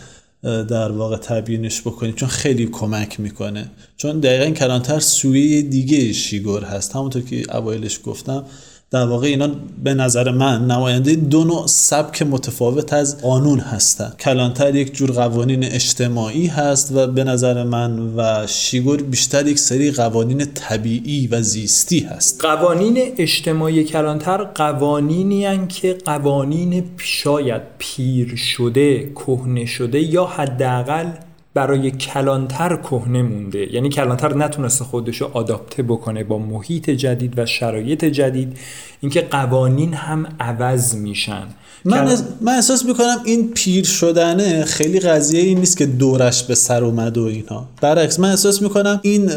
[0.42, 3.70] در واقع تبیینش بکنیم چون خیلی کمک می‌کنه.
[3.96, 6.96] چون دقیقا کلانتر سویه دیگه شیگور هست.
[6.96, 8.44] همونطور که اوایلش گفتم
[8.92, 9.48] در واقع اینا
[9.84, 15.64] به نظر من نماینده دو نوع سبک متفاوت از قانون هستند کلانتر یک جور قوانین
[15.64, 22.00] اجتماعی هست و به نظر من و شیگور بیشتر یک سری قوانین طبیعی و زیستی
[22.00, 22.44] هست.
[22.44, 31.06] قوانین اجتماعی کلانتر قوانینی که قوانین شاید پیر شده کهنه شده یا حداقل
[31.54, 33.74] برای کلانتر کهنه مونده.
[33.74, 38.56] یعنی کلانتر نتونسته خودشو آداپته بکنه با محیط جدید و شرایط جدید.
[39.00, 41.42] اینکه قوانین هم عوض میشن.
[41.84, 46.84] من, من احساس می‌کنم این پیر شدنه خیلی قضیه این نیست که دورش به سر
[46.84, 49.30] اومد و اینها برعکس من احساس می‌کنم این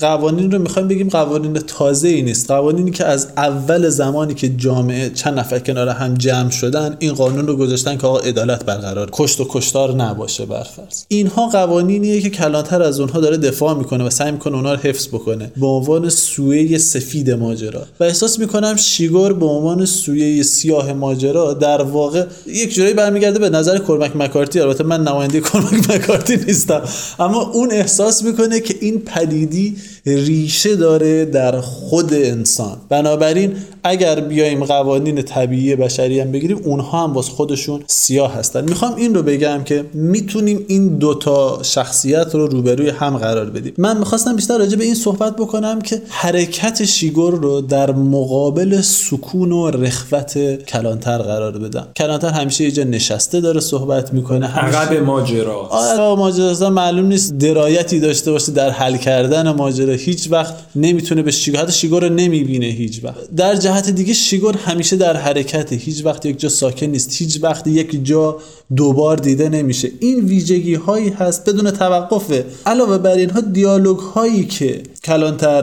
[0.00, 2.50] قوانین رو می‌خوایم بگیم قوانین تازه ای نیست.
[2.50, 7.46] قوانینی که از اول زمانی که جامعه چند نفر کنار هم جمع شدن این قانون
[7.46, 12.82] رو گذاشتن که آقا عدالت برقرار کشت و کشتار نباشه برفرض اینها قوانینیه که کلانتر
[12.82, 15.52] از اونها داره دفاع می‌کنه و سعی می‌کنه اونها رو حفظ بکنه.
[15.56, 17.82] به عنوان سویه سفید ماجرا.
[18.00, 23.50] و احساس می‌کنم شیگور به عنوان سویه سیاه ماجرا در واقع یک جورایی برمیگرده به
[23.50, 24.60] نظر کرمک مکارتی.
[24.60, 26.82] البته من نماینده کرمک مکارتی نیستم.
[27.18, 32.76] اما اون احساس می‌کنه که این پدیدی ریشه داره در خود انسان.
[32.88, 33.52] بنابراین
[33.84, 38.64] اگر بیایم قوانین طبیعی بشری هم بگیریم اونها هم باز خودشون سیاه هستن.
[38.64, 43.72] می‌خوام این رو بگم که می‌تونیم این دوتا شخصیت رو روبروی هم قرار بدیم.
[43.78, 49.52] من می‌خواستم بیشتر راجع به این صحبت بکنم که حرکت شیگور رو در مقابل سکون
[49.52, 51.88] و رخوت کلانتر قرار بدم.
[51.96, 58.00] کلانتر همیشه یه جا نشسته داره صحبت می‌کنه عقب ماجرا آره ماجرا معلوم نیست درایتی
[58.00, 59.95] داشته باشه در حل کردن ماجرا.
[59.96, 63.34] هیچ وقت نمی‌تونه به شیگور حتی شیگور رو نمی‌بینه هیچ وقت.
[63.36, 65.76] در جهت دیگه شیگور همیشه در حرکته.
[65.76, 67.22] هیچ وقت یک جا ساکن نیست.
[67.22, 68.38] هیچ وقت یک جا
[68.76, 69.90] دوبار دیده نمیشه.
[70.00, 72.44] این ویژگی هایی هست بدون توقفه.
[72.66, 75.62] علاوه بر اینها دیالوگ هایی که کلانتر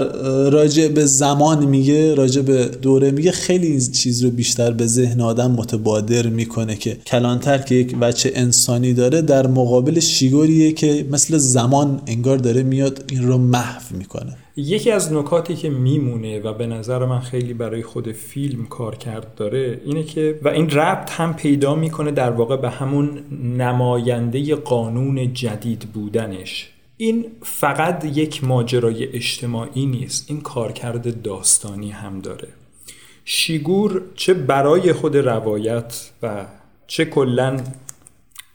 [0.49, 5.51] راجع به زمان میگه راجع به دوره میگه خیلی چیز رو بیشتر به ذهن آدم
[5.51, 12.01] متبادر می‌کنه که کلانتر که یک بچه انسانی داره در مقابل شیگوریه که مثل زمان
[12.07, 14.37] انگار داره میاد این رو محو می‌کنه.
[14.57, 19.35] یکی از نکاتی که میمونه و به نظر من خیلی برای خود فیلم کار کرد
[19.35, 23.09] داره اینه که و این ربط هم پیدا می‌کنه در واقع به همون
[23.57, 26.72] نماینده قانون جدید بودنش.
[27.03, 32.47] این فقط یک ماجرای اجتماعی نیست این کارکرد داستانی هم داره.
[33.25, 36.45] شیگور چه برای خود روایت و
[36.87, 37.57] چه کلا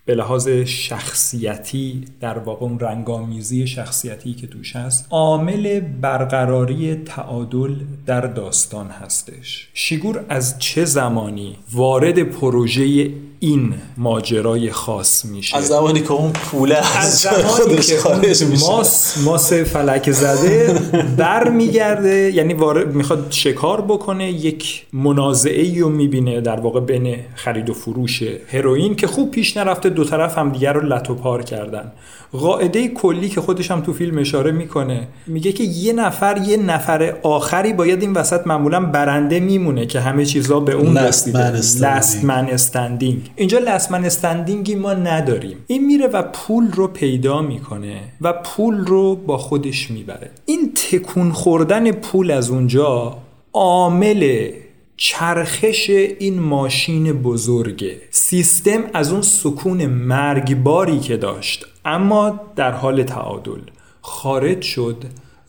[0.05, 7.75] به لحاظ شخصیتی در واقع اون رنگامیزی شخصیتی که توش هست عامل برقراری تعادل
[8.07, 9.69] در داستان هستش.
[9.75, 15.57] شیگور از چه زمانی وارد پروژه این ماجرای خاص میشه.
[15.57, 18.71] از زمانی که اون پوله از زمانی که خارج میشه.
[18.71, 20.81] ماس ماس فلک زده
[21.17, 27.71] بر میگرده یعنی وارد می‌خواد شکار بکنه یک منازعه رو می‌بینه در واقع بین خرید
[27.71, 28.23] و فروش
[28.53, 31.93] هروئین که خوب پیش نرفته دو طرف هم دیگر رو لط و پار کردن.
[32.33, 37.15] قاعده کلی که خودش هم تو فیلم اشاره می‌کنه میگه که یه نفر یه نفر
[37.23, 41.51] آخری باید این وسط معمولا برنده میمونه که همه چیزا به اون رسیده.
[41.51, 45.57] لست من استندینگ اینجا لست من استندینگی ما نداریم.
[45.67, 50.31] این میره و پول رو پیدا می‌کنه و پول رو با خودش می‌بره.
[50.47, 53.19] این تکون خوردن پول از اونجا
[53.53, 54.51] عامل
[54.97, 57.97] چرخش این ماشین بزرگه.
[58.11, 63.61] سیستم از اون سکون مرگباری که داشت اما در حال تعادل
[64.01, 65.05] خارج شد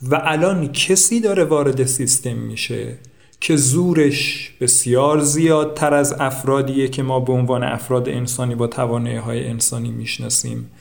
[0.10, 2.98] و الان کسی داره وارد سیستم میشه
[3.42, 9.48] که زورش بسیار زیادتر از افرادیه که ما به عنوان افراد انسانی با توانایی های
[9.48, 10.72] انسانی می‌شناسیم.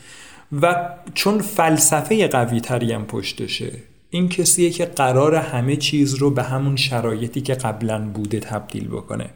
[0.63, 3.73] و چون فلسفه قوی تری هم پشتشه
[4.11, 9.31] این کسیه که قرار همه چیز رو به همون شرایطی که قبلا بوده تبدیل بکنه.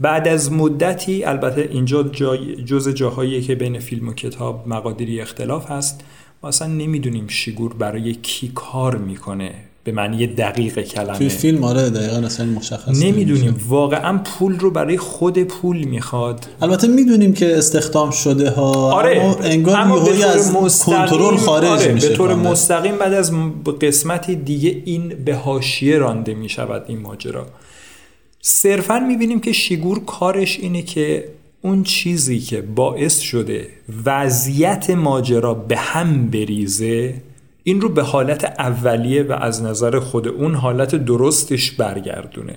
[0.00, 5.70] بعد از مدتی البته اینجا جای جز جاهایی که بین فیلم و کتاب مقادیری اختلاف
[5.70, 6.04] هست
[6.42, 9.54] ما اصلا نمی‌دونیم شیگور برای کی کار می‌کنه.
[9.84, 11.18] به معنی دقیق کلمه.
[11.18, 13.60] توی فیلم آره دقیقا اصلا مشخص نمی‌دونیم.
[13.68, 16.46] واقعا پول رو برای خود پول می‌خواد.
[16.62, 19.20] البته می‌دونیم که استخدام شده ها آره.
[19.22, 22.34] اما انگار اما به طور از کنترل خارج آره میشه به طور.
[22.34, 23.32] مستقیم بعد از
[23.80, 27.46] قسمتی دیگه این به حاشیه رانده می‌شود این ماجرا.
[28.40, 31.28] صرفا می‌بینیم که شیگور کارش اینه که
[31.62, 33.68] اون چیزی که باعث شده
[34.04, 37.14] وضعیت ماجرا به هم بریزه
[37.64, 42.54] این رو به حالت اولیه و از نظر خود اون حالت درستش برگردونه.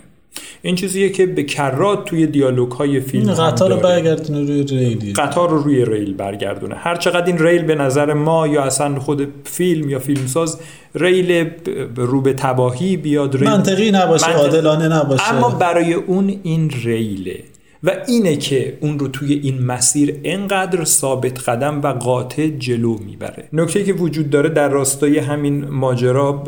[0.62, 3.80] این چیزیه که به کرات توی دیالوگ های فیلم قطار رو.
[3.80, 6.76] برگردونه روی ریلی قطار رو روی ریل برگردونه.
[6.76, 10.60] هر چقدر این ریل به نظر ما یا اصلا خود فیلم یا فیلمساز
[10.95, 11.49] ریل
[11.95, 15.34] رو به تباهی بیاد ریل منطقی نباشه منطق- عادلانه نباشه.
[15.34, 17.39] اما برای اون این ریله.
[17.86, 23.50] و اینه که اون رو توی این مسیر انقدر ثابت قدم و قاطع جلو می‌بره.
[23.54, 26.44] نکته که وجود داره در راستای همین ماجرا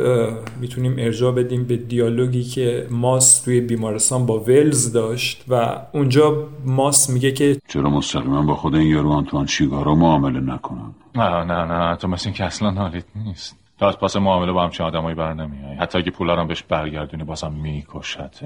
[0.62, 7.10] می‌تونیم ارجاع بدیم به دیالوگی که ماس توی بیمارستان با ولز داشت و اونجا ماس
[7.10, 11.96] میگه که چرا مستقیما با خود این یارو آنتوان شیگارا معامله نکنم؟ نه نه نه
[11.96, 13.58] تو مثل این که اصلا حالیت نیست.
[13.80, 17.24] تو از پاس معامله با همچین آدمایی بر نمیای حتی اگه پولا رو بهش برگردونی
[17.24, 18.44] بازم میکشتت.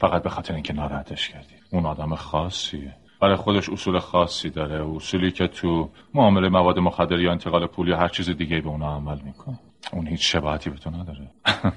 [0.00, 1.57] فقط به خاطر اینکه ناراحتش کردی.
[1.70, 4.96] اون آدم خاصیه برای خودش اصول خاصی داره.
[4.96, 8.82] اصولی که تو معامله مواد مخدر یا انتقال پول یا هر چیز دیگه به اون
[8.82, 9.58] عمل می‌کنه.
[9.92, 11.30] اون هیچ شباهتی به تو نداره.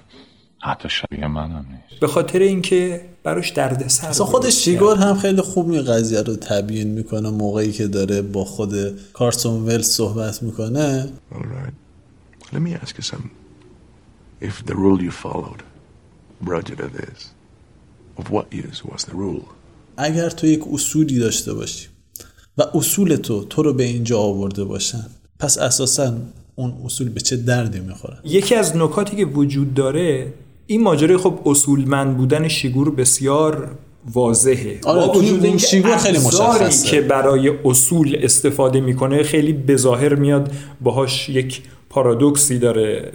[0.63, 1.99] حتی شبیه منم نیست.
[2.01, 6.35] به خاطر اینکه براش دردسر اصلا خود درست شیگور هم خیلی خوب این قضیه رو
[6.35, 7.29] تبیین می‌کنه.
[7.29, 8.73] موقعی که داره با خود
[9.13, 11.09] کارسون ولز صحبت می‌کنه.
[11.31, 11.73] All right.
[12.53, 13.31] Let me ask you something.
[14.41, 15.61] If the rule you followed
[16.47, 17.19] brought you to this,
[18.17, 19.45] of what use was the rule?
[20.01, 21.87] اگر تو یک اصولی داشته باشی
[22.57, 25.05] و اصول تو تو رو به اینجا آورده باشن
[25.39, 26.13] پس اساسا
[26.55, 30.33] اون اصول به چه دردی می‌خورن یکی از نکاتی که وجود داره
[30.67, 33.77] این ماجرای خب اصولمند بودن شیگور بسیار
[34.13, 34.79] واضحه.
[34.85, 36.87] آره، با وجود اینکه شیگور خیلی مشخصه.
[36.87, 43.11] که برای اصول استفاده می‌کنه خیلی بظاهر میاد باهاش یک پارادوکسی داره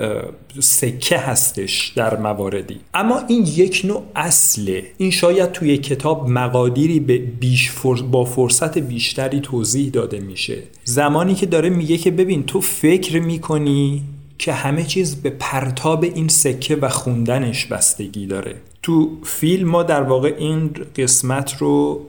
[0.60, 2.80] سکه هستش در مواردی.
[2.94, 4.84] اما این یک نوع اصله.
[4.98, 7.94] این شاید توی کتاب مقادیری به بیش فر...
[7.94, 10.58] با فرصت بیشتری توضیح داده میشه.
[10.84, 14.02] زمانی که داره میگه که ببین تو فکر می‌کنی
[14.38, 18.54] که همه چیز به پرتاب این سکه و خوندنش بستگی داره.
[18.86, 22.00] تو فیلم ما در واقع این قسمت رو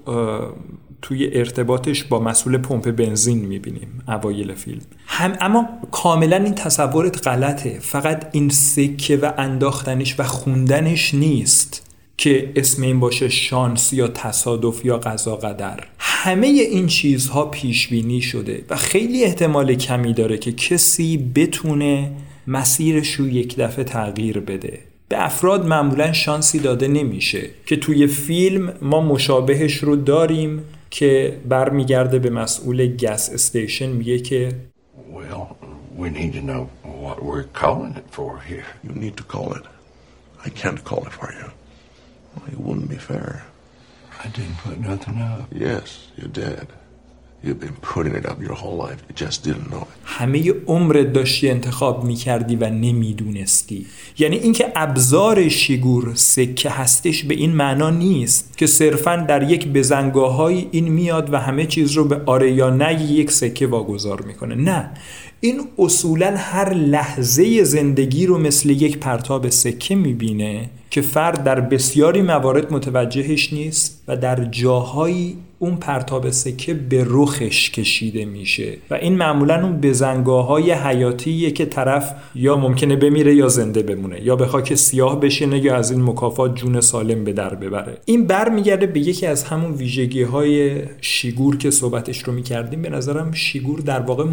[1.01, 4.81] توی ارتباطش با مسئول پمپ بنزین می‌بینیم اوایل فیلم.
[5.07, 7.79] هم اما کاملا این تصورت غلطه.
[7.81, 14.85] فقط این سکه و انداختنش و خوندنش نیست که اسم این باشه شانس یا تصادف
[14.85, 15.83] یا قضا قدر.
[15.99, 22.11] همه این چیزها پیش بینی شده و خیلی احتمال کمی داره که کسی بتونه
[22.47, 24.79] مسیرش رو یک دفعه تغییر بده.
[25.09, 32.19] به افراد معمولا شانسی داده نمیشه که توی فیلم ما مشابهش رو داریم که برمیگرده
[32.19, 34.55] به مسئول گس استیشن میگه که
[35.13, 35.57] Well,
[35.97, 36.69] we need to know
[37.05, 38.69] what we're calling it for here.
[38.85, 39.65] You need to call it.
[40.45, 41.47] I can't call it for you.
[42.53, 43.45] It wouldn't be fair.
[44.23, 45.45] I didn't put nothing up.
[45.51, 45.87] Yes,
[46.19, 46.67] you did.
[50.05, 53.85] همه عمرت داشتی انتخاب می‌کردی و نمی‌دونستی.
[54.19, 60.67] یعنی اینکه ابزار شیگور سکه هستش به این معنا نیست که صرفا در یک بزنگاهایی
[60.71, 64.55] این میاد و همه چیز رو به آره یا نه یک سکه واگذار می‌کنه.
[64.55, 64.89] نه.
[65.39, 72.21] این اصولا هر لحظه زندگی رو مثل یک پرتاب سکه می‌بینه که فرد در بسیاری
[72.21, 79.17] موارد متوجهش نیست و در جاهایی اون پرتاب سکه به رخش کشیده میشه و این
[79.17, 84.45] معمولا اون بزنگاه های حیاتیه که طرف یا ممکنه بمیره یا زنده بمونه یا به
[84.45, 87.97] خاک سیاه بشینه یا از این مکافات جون سالم به در ببره.
[88.05, 92.81] این برمیگرده به یکی از همون ویژگی های شیگور که صحبتش رو می‌کردیم.
[92.81, 94.25] به نظرم شیگور در واقع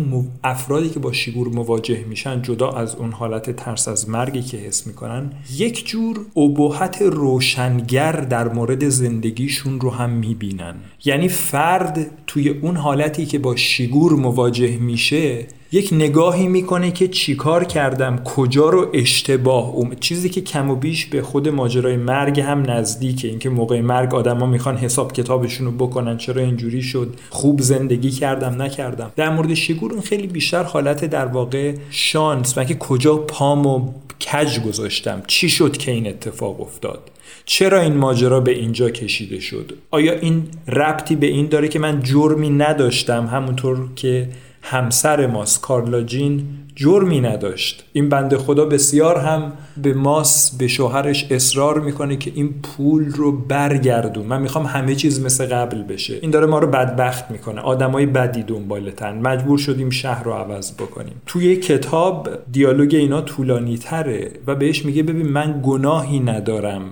[0.44, 4.86] افرادی که با شیگور مواجه میشن جدا از اون حالت ترس از مرگی که حس
[4.86, 10.74] می‌کنن یک جور ابهت روشنگر در مورد زندگیشون رو هم می‌بینن.
[11.14, 17.64] یعنی فرد توی اون حالتی که با شیگور مواجه میشه یک نگاهی می‌کنه که چیکار
[17.64, 22.70] کردم کجا رو اشتباه اوم چیزی که کم و بیش به خود ماجرای مرگ هم
[22.70, 23.28] نزدیکه.
[23.28, 28.62] اینکه موقع مرگ آدما می‌خوان حساب کتابشون رو بکنن چرا اینجوری شد خوب زندگی کردم
[28.62, 29.12] نکردم.
[29.16, 32.58] در مورد شیگور اون خیلی بیشتر حالت در واقع شانس.
[32.58, 33.92] و که کجا پامو
[34.32, 37.10] کج گذاشتم چی شد که این اتفاق افتاد؟
[37.46, 42.02] چرا این ماجرا به اینجا کشیده شد؟ آیا این ربطی به این داره که من
[42.02, 44.28] جرمی نداشتم؟ همونطور که
[44.62, 46.44] همسر ماست کارلا جین
[46.76, 47.84] جرمی نداشت.
[47.92, 53.32] این بنده خدا بسیار هم به ماس به شوهرش اصرار می‌کنه که این پول رو
[53.32, 54.26] برگردون.
[54.26, 56.18] من می‌خوام همه چیز مثل قبل بشه.
[56.22, 57.60] این داره ما رو بدبخت می‌کنه.
[57.60, 61.14] آدمای بدی دنبالتن مجبور شدیم شهر رو عوض بکنیم.
[61.26, 66.82] توی کتاب دیالوگ اینا طولانی تره و بهش میگه ببین من گناهی ندارم.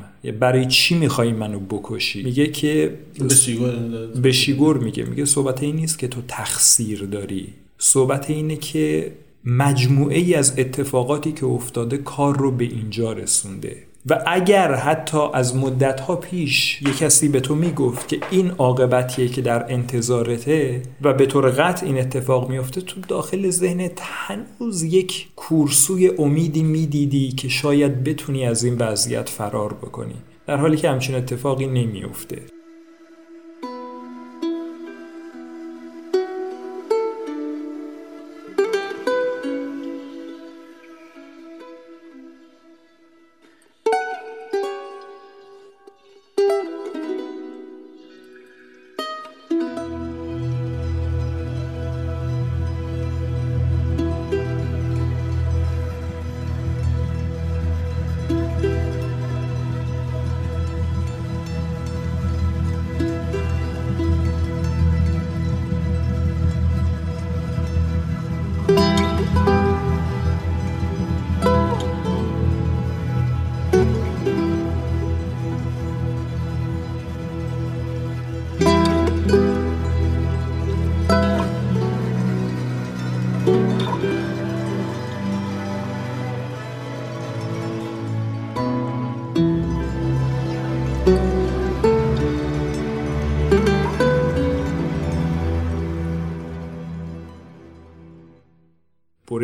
[0.41, 2.99] برای چی می‌خوای منو بکشی؟ میگه که
[4.23, 5.05] به شیگور میگه.
[5.05, 7.49] میگه صحبت این نیست که تو تقصیر داری.
[7.79, 9.13] صحبت اینه که
[9.45, 13.77] مجموعه ای از اتفاقاتی که افتاده کار رو به اینجا رسونده.
[14.07, 19.43] و اگر حتی از مدتها پیش یه کسی به تو می‌گفت که این عاقبتیه که
[19.43, 26.09] در انتظارته و به طور قطع این اتفاق میفته تو داخل ذهنت هنوز یک کورسوی
[26.19, 30.17] امیدی می‌دیدی که شاید بتونی از این وضعیت فرار بکنی.
[30.47, 32.43] در حالی که همچین اتفاقی نمیفته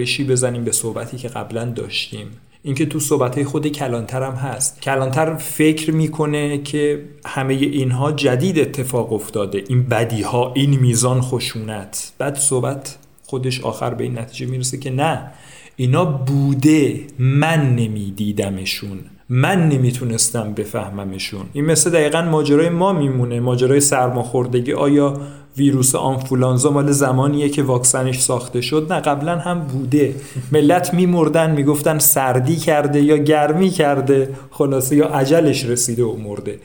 [0.09, 2.27] برشی بزنیم به صحبتی که قبلا داشتیم.
[2.63, 4.83] اینکه تو صحبت خود کلانتر هم هست.
[4.83, 9.65] کلانتر فکر می‌کنه که همه اینها جدید اتفاق افتاده.
[9.69, 12.13] این بدی ها این میزان خشونت.
[12.19, 15.31] بعد صحبت خودش آخر به این نتیجه می‌رسه که نه
[15.77, 17.01] اینا بوده.
[17.19, 18.99] من نمیدیدمشون.
[19.29, 21.47] من نمی‌تونستم بفهممشون.
[21.53, 23.41] این مثل دقیقا ماجرای ما میمونه.
[23.41, 24.73] ماجرای سرماخوردگی.
[24.73, 25.21] آیا
[25.59, 28.93] ویروس آنفولانزا مال زمانیه که واکسنش ساخته شد.
[28.93, 30.15] نه قبلا هم بوده.
[30.53, 36.59] ملت میمردن می‌گفتن سردی کرده یا گرمی کرده خلاصه یا عجلش رسیده و مرده.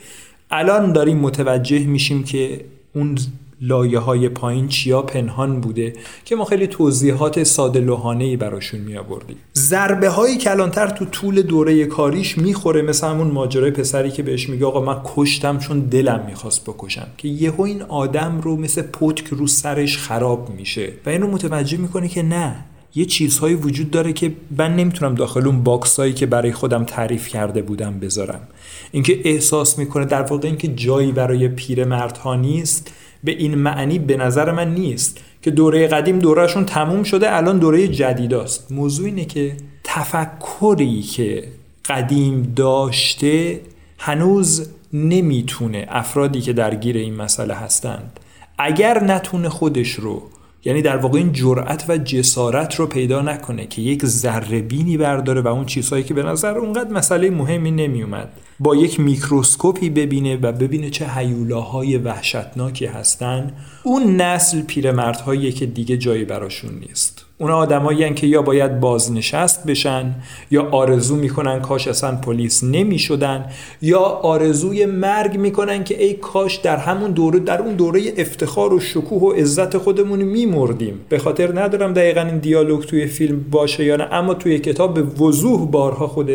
[0.51, 2.61] الان داریم متوجه میشیم که
[2.95, 3.17] اون
[3.65, 5.93] لایه های پایین چیا پنهان بوده
[6.25, 11.41] که ما خیلی توضیحات ساده لوحانه ای براشون می آوردیم ضربه هایی کلانتر تو طول
[11.41, 16.23] دوره کاریش می‌خوره مثل همون ماجرای پسری که بهش میگه آقا من کشتم چون دلم
[16.27, 21.27] می‌خواست بکشم که یهو این آدم رو مثل پتک رو سرش خراب میشه و اینو
[21.27, 26.13] متوجه می‌کنه که نه یه چیزهایی وجود داره که من نمی‌تونم داخل اون باکس هایی
[26.13, 28.47] که برای خودم تعریف کرده بودم بذارم.
[28.91, 32.91] اینکه احساس می‌کنه در واقع اینکه جایی برای پیرمردها نیست
[33.23, 37.87] به این معنی به نظر من نیست که دوره قدیم دورهشون تموم شده الان دوره
[37.87, 38.71] جدیداست.
[38.71, 41.47] موضوع اینه که تفکری که
[41.85, 43.59] قدیم داشته
[43.97, 48.19] هنوز نمی‌تونه افرادی که درگیر این مسئله هستند
[48.57, 50.21] اگر نتونه خودش رو
[50.65, 55.41] یعنی در واقع این جرأت و جسارت رو پیدا نکنه که یک ذره بینی برداره
[55.41, 58.29] و اون چیزهایی که به نظر اونقدر مسئله مهمی نمیومد.
[58.59, 63.53] با یک میکروسکوپی ببینه و ببینه چه هیولاهای وحشتناکی هستن.
[63.83, 67.22] اون نسل پیرمردهایی که دیگه جایی براشون نیست.
[67.37, 70.15] اون آدمایی که یا باید بازنشست بشن
[70.51, 73.45] یا آرزو می‌کنن کاش اصلا پلیس نمی‌شدن
[73.81, 78.79] یا آرزوی مرگ می‌کنن که ای کاش در همون دوره در اون دوره افتخار و
[78.79, 80.99] شکوه و عزت خودمون میمردیم.
[81.09, 85.01] به خاطر ندارم دقیقا این دیالوگ توی فیلم باشه یا نه اما توی کتاب به
[85.01, 86.29] وضوح بارها خود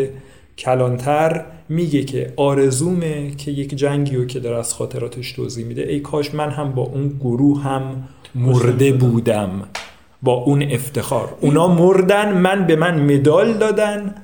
[0.58, 6.00] کلانتر میگه که آرزومه که یک جنگی رو که داره از خاطراتش توضیح میده ای
[6.00, 7.82] کاش من هم با اون گروه هم
[8.34, 9.50] مرده بودم.
[10.22, 11.28] با اون افتخار.
[11.40, 14.14] اونا مردن من به من مدال دادن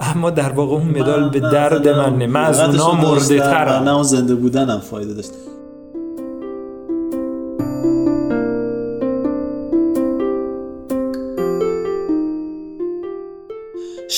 [0.00, 2.26] اما در واقع اون مدال به درد من نه.
[2.26, 5.30] من از اونا مرده ترم نه اون زنده بودنم فایده داشت.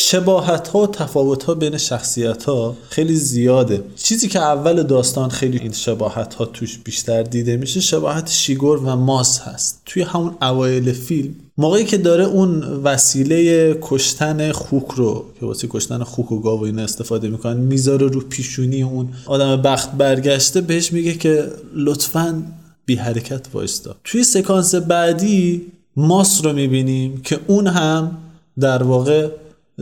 [0.07, 3.85] شباهت ها و تفاوت ها بین شخصیت ها خیلی زیاده.
[3.97, 8.97] چیزی که اول داستان خیلی این شباهت ها توش بیشتر دیده میشه شباهت شیگور و
[8.97, 9.83] ماس هست.
[9.87, 16.03] توی همون اوایل فیلم موقعی که داره اون وسیله کشتن خوک رو که واسه کشتن
[16.03, 21.15] خوک و گاو اینا استفاده می‌کنن می‌ذاره رو پیشونی اون آدم بخت برگشته بهش میگه
[21.15, 21.45] که
[21.75, 22.43] لطفا
[22.87, 23.97] بی حرکت وایستا.
[24.05, 25.63] توی سکانس بعدی
[25.97, 28.17] ماس رو می‌بینیم که اون هم
[28.61, 29.29] در واقع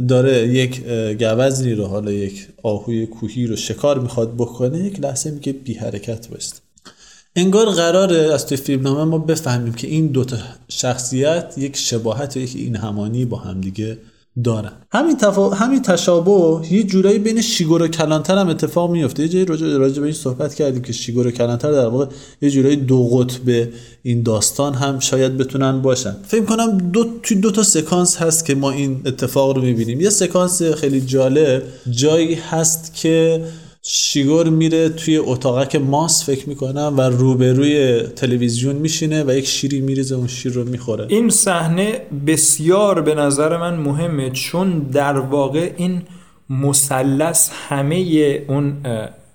[0.09, 0.83] داره یک
[1.19, 6.29] گوزنی رو حالا یک آهوی کوهی رو شکار می‌خواد بکنه یک لحظه میگه بی حرکت
[6.31, 6.61] وایستا
[7.37, 10.37] انگار قراره از توی فیلم نامه ما بفهمیم که این دوتا
[10.69, 13.99] شخصیت یک شباهت و یک این همانی با همدیگه
[14.45, 14.73] دارن.
[14.93, 15.51] همین تفا...
[15.51, 19.23] همین تشابه یه جورایی بین شیگور و کلانتر هم اتفاق میفته.
[19.23, 22.07] یه جایی راجع, راجع به این صحبت کردیم که شیگور و کلانتر در واقع
[22.43, 23.69] یه جورایی دو قطب
[24.03, 26.17] این داستان هم شاید بتونن باشن.
[26.27, 30.01] فکر کنم دو توی دو تا سکانس هست که ما این اتفاق رو می‌بینیم.
[30.01, 33.45] یه سکانس خیلی جالب جایی هست که
[33.85, 40.15] شیگور میره توی اتاقک ماس فکر می‌کنم و روبروی تلویزیون میشینه و یک شیری میریزه
[40.15, 41.07] اون شیر رو می‌خوره.
[41.09, 46.03] این صحنه بسیار به نظر من مهمه چون در واقع این
[46.51, 47.97] مثلث همه
[48.49, 48.77] اون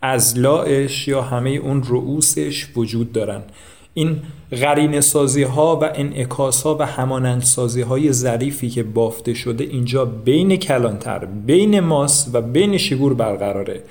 [0.02, 3.42] ازلاعش یا همه اون رؤوسش وجود دارن.
[3.94, 4.18] این
[4.52, 10.06] غرین سازی ها و انعکاس ها و همانند سازی های ظریفی که بافته شده اینجا
[10.06, 13.84] بین کلانتر بین ماس و بین شیگور برقراره.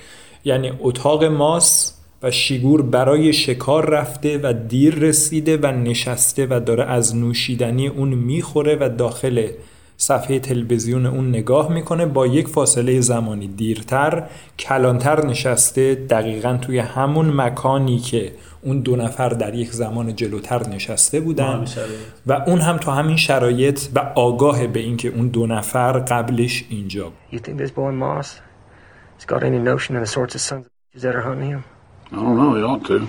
[0.46, 1.92] یعنی اتاق ماس
[2.22, 8.08] و شیگور برای شکار رفته و دیر رسیده و نشسته و داره از نوشیدنی اون
[8.08, 9.48] می‌خوره و داخل
[9.96, 14.22] صفحه تلویزیون اون نگاه می‌کنه با یک فاصله زمانی دیرتر
[14.58, 18.32] کلانتر نشسته دقیقا توی همون مکانی که
[18.62, 21.64] اون دو نفر در یک زمان جلوتر نشسته بودن.
[22.26, 27.12] و اون هم تو همین شرایط و آگاه به اینکه اون دو نفر قبلش اینجا
[27.32, 28.45] He's
[29.24, 31.64] got any notion of the sorts of sons of that are hunting him?
[32.12, 32.54] I don't know.
[32.54, 33.08] He ought to.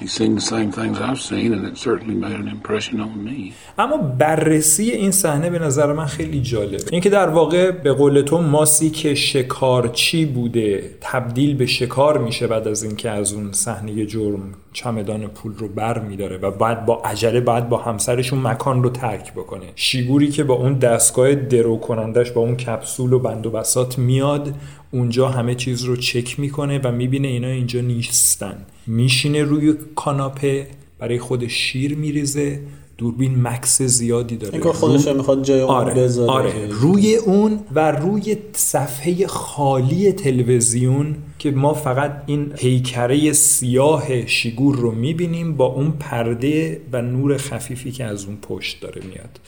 [0.00, 3.52] He's seen the same things I've seen and it certainly made an impression on me.
[3.78, 8.42] اما بررسی این صحنه به نظر من خیلی جالبه اینکه در واقع به قول تو
[8.42, 14.54] ماسی که شکارچی بوده تبدیل به شکار میشه بعد از اینکه از اون صحنه جرم
[14.76, 19.32] چمدان پول رو بر میداره و بعد با عجله بعد با همسرشون مکان رو ترک
[19.32, 19.66] بکنه.
[19.74, 24.54] شیگوری که با اون دستگاه درو کنندش با اون کپسول و بند و بسات میاد
[24.90, 28.66] اونجا همه چیز رو چک می‌کنه و می‌بینه اینا اینجا نیستن.
[28.86, 30.66] میشینه روی کاناپه
[30.98, 32.60] برای خود شیر میریزه
[32.98, 35.94] دوربین مکس زیادی داره اینکه خودش می‌خواد جای اون آره.
[35.94, 36.66] بذاره آره.
[36.70, 44.92] روی اون و روی صفحه خالی تلویزیون که ما فقط این پیکره سیاه شیگور رو
[44.92, 49.40] می‌بینیم با اون پرده و نور خفیفی که از اون پشت داره میاد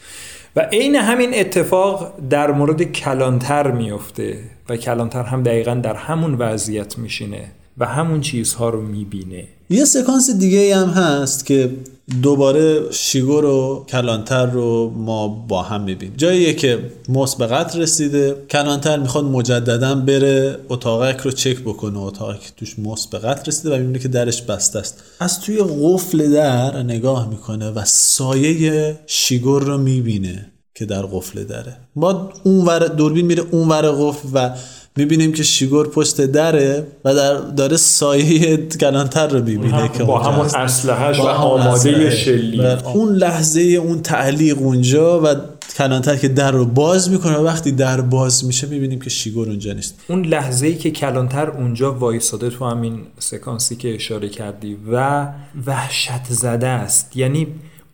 [0.55, 4.39] و عین همین اتفاق در مورد کلانتر میفته
[4.69, 9.47] و کلانتر هم دقیقا در همون وضعیت میشینه و همون چیزها رو می‌بینه.
[9.69, 11.71] یه سکانس دیگه هم هست که
[12.21, 16.13] دوباره شیگور و کلانتر رو ما با هم می‌بینیم.
[16.17, 18.35] جاییه که موس به قتل رسیده.
[18.49, 22.11] کلانتر می‌خواد مجددا بره اتاقک رو چک بکنه.
[22.11, 25.03] که توش موس به قتل رسیده و می‌بینه که درش بسته است.
[25.19, 31.77] از توی قفل در نگاه می‌کنه و سایه شیگور رو می‌بینه که در قفل دره.
[31.95, 34.55] ما اون ور دوربین میره اون ور قفل و
[34.99, 40.45] می‌بینیم که شیگور پشت دره و در داره سایه کلانتر رو می‌بینه که با همون
[40.45, 42.61] اسلحهش و آماده شلی
[42.93, 45.35] اون لحظه اون تعلیق اونجا و
[45.77, 49.73] کلانتر که در رو باز می‌کنه و وقتی در باز میشه می‌بینیم که شیگور اونجا
[49.73, 49.95] نیست.
[50.07, 55.27] اون لحظه ای که کلانتر اونجا وایساده تو همین سکانسی که اشاره کردی و
[55.65, 57.17] وحشت زده است.
[57.17, 57.47] یعنی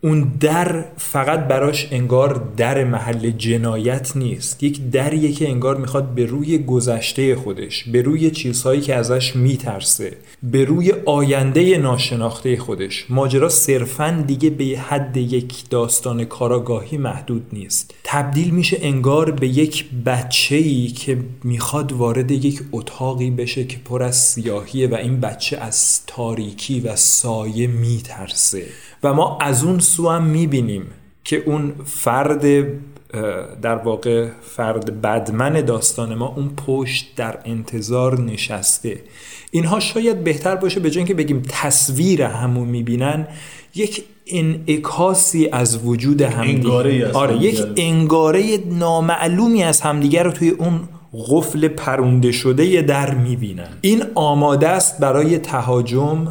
[0.06, 4.64] اون در فقط براش انگار در محل جنایت نیست.
[4.64, 10.18] یک دریه که انگار می‌خواد به روی گذشته خودش به روی چیزهایی که ازش میترسه
[10.44, 13.06] به روی آینده ناشناخته خودش.
[13.10, 17.94] ماجرا صرفا دیگه به حد یک داستان کاراگاهی محدود نیست.
[18.04, 24.04] تبدیل میشه انگار به یک بچه ای که می‌خواد وارد یک اتاقی بشه که پر
[24.04, 28.66] از سیاهیه و این بچه از تاریکی و سایه میترسه.
[29.06, 30.84] و ما از اون سو هم می‌بینیم
[31.24, 32.46] که اون فرد
[33.62, 39.00] در واقع فرد بدمن داستان ما اون پشت در انتظار نشسته.
[39.52, 43.28] اینها شاید بهتر باشه به که بگیم تصویر همو می‌بینن
[43.76, 47.12] یک انعکاسی از وجود همدیگه.
[47.12, 50.80] آره یک انگاره نامعلومی از همدیگه رو توی اون
[51.30, 53.70] قفل پرونده شده در می‌بینن.
[53.82, 56.28] این آماده است برای تهاجم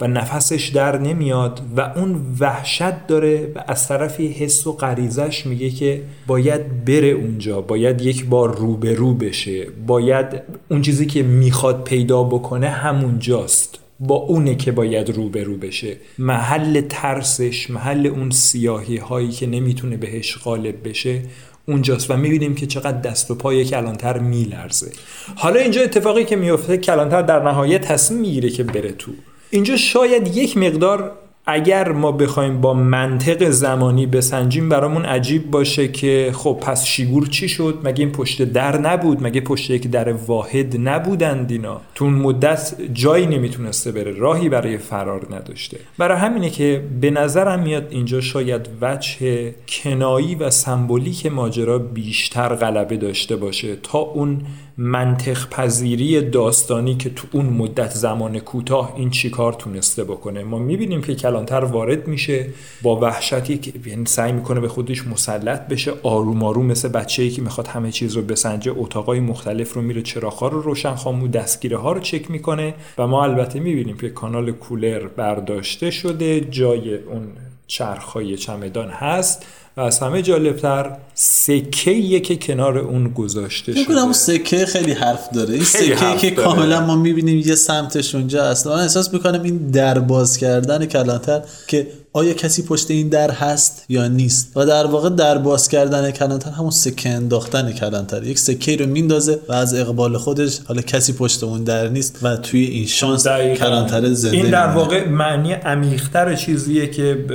[0.00, 5.70] و نفسش در نمیاد و اون وحشت داره و از طرفی حس و غریزش میگه
[5.70, 10.26] که باید بره اونجا باید یک بار روبرو بشه باید
[10.70, 13.78] اون چیزی که می‌خواد پیدا بکنه همونجاست.
[14.00, 15.96] با اونه که باید روبرو بشه.
[16.18, 21.22] محل ترسش محل اون سیاهی هایی که نمی‌تونه بهش غالب بشه
[21.66, 24.92] اونجاست و می‌بینیم که چقدر دست و پای کلانتر میلرزه.
[25.36, 29.12] حالا اینجا اتفاقی که میفته کلانتر در نهایت تصمیم می‌گیره که بره تو.
[29.50, 31.12] اینجا شاید یک مقدار
[31.50, 37.48] اگر ما بخوایم با منطق زمانی بسنجیم برامون عجیب باشه که خب پس شیگور چی
[37.48, 42.14] شد؟ مگه این پشت در نبود؟ مگه پشت یک در واحد نبودند اینا؟ تو اون
[42.14, 45.78] مدت جایی نمی‌تونسته بره راهی برای فرار نداشته.
[45.98, 52.96] برای همینه که به نظرم میاد اینجا شاید وجه کنایی و سمبولیک ماجرا بیشتر غلبه
[52.96, 54.40] داشته باشه تا اون
[54.80, 60.44] منطق پذیری داستانی که تو اون مدت زمان کوتاه این چیکار تونسته بکنه.
[60.44, 62.46] ما می‌بینیم که کلانتر وارد میشه
[62.82, 67.42] با وحشتی که یعنی سعی می‌کنه به خودش مسلط بشه آروم آروم مثل بچه‌ای که
[67.42, 71.92] می‌خواد همه چیز رو بسنجه اتاقای مختلف رو میره چراغ‌ها رو روشن خامو دستگیره ها
[71.92, 77.28] رو چک می‌کنه و ما البته می‌بینیم که کانال کولر برداشته شده جای اون
[77.66, 79.46] چرخهای چمدان هست.
[79.78, 85.54] و از همه جالبتر سکه که کنار اون گذاشته شده اون سکه خیلی حرف داره.
[85.54, 89.98] این سکه که کاملا ما می‌بینیم یه سمتش اونجا اصلا من احساس می‌کنم این در
[89.98, 95.08] باز کردن کلانتر که آیا کسی پشت این در هست یا نیست؟ و در واقع
[95.08, 98.24] در باز کردن کلانتر همون سکه انداختن کلانتر.
[98.24, 102.36] یک سکه رو میندازه و از اقبال خودش حالا کسی پشت اون در نیست و
[102.36, 107.32] توی این شانس کلانتر زنده این در واقع معنی عمیق‌تر چیزیه که ب...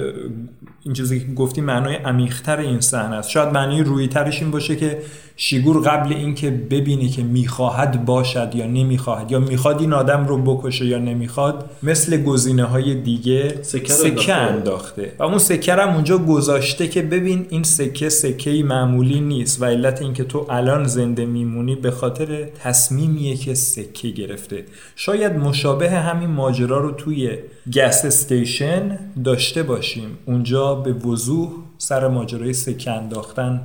[0.85, 3.29] این چیزی که گفتی معنای عمیق‌تر این صحنه است.
[3.29, 5.01] شاید معنی روی ترش این باشه که
[5.35, 10.85] شیگور قبل اینکه ببینه که می‌خواهد باشد یا نمی‌خواهد یا می‌خواد این آدم رو بکشه
[10.85, 15.11] یا نمی‌خواد مثل گزینه های دیگه سکه, سکه انداخته.
[15.19, 20.01] و اون سکه هم اونجا گذاشته که ببین این سکه سکه معمولی نیست و علت
[20.01, 24.65] اینکه تو الان زنده میمونی به خاطر تصمیمیه که سکه گرفته.
[24.95, 27.37] شاید مشابه همین ماجرا رو توی
[27.75, 30.17] گس استیشن داشته باشیم.
[30.25, 31.49] اونجا به وضوح
[31.83, 33.61] سر ماجرای سکه انداختن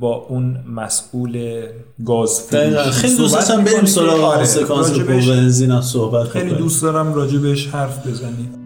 [0.00, 1.62] با اون مسئول
[2.06, 2.48] گاز
[2.92, 4.44] خیلی دوست داشتم بریم سراغ آره.
[4.44, 8.59] سکانس بنزین صحبت خیلی دوست دارم راجبش حرف بزنیم.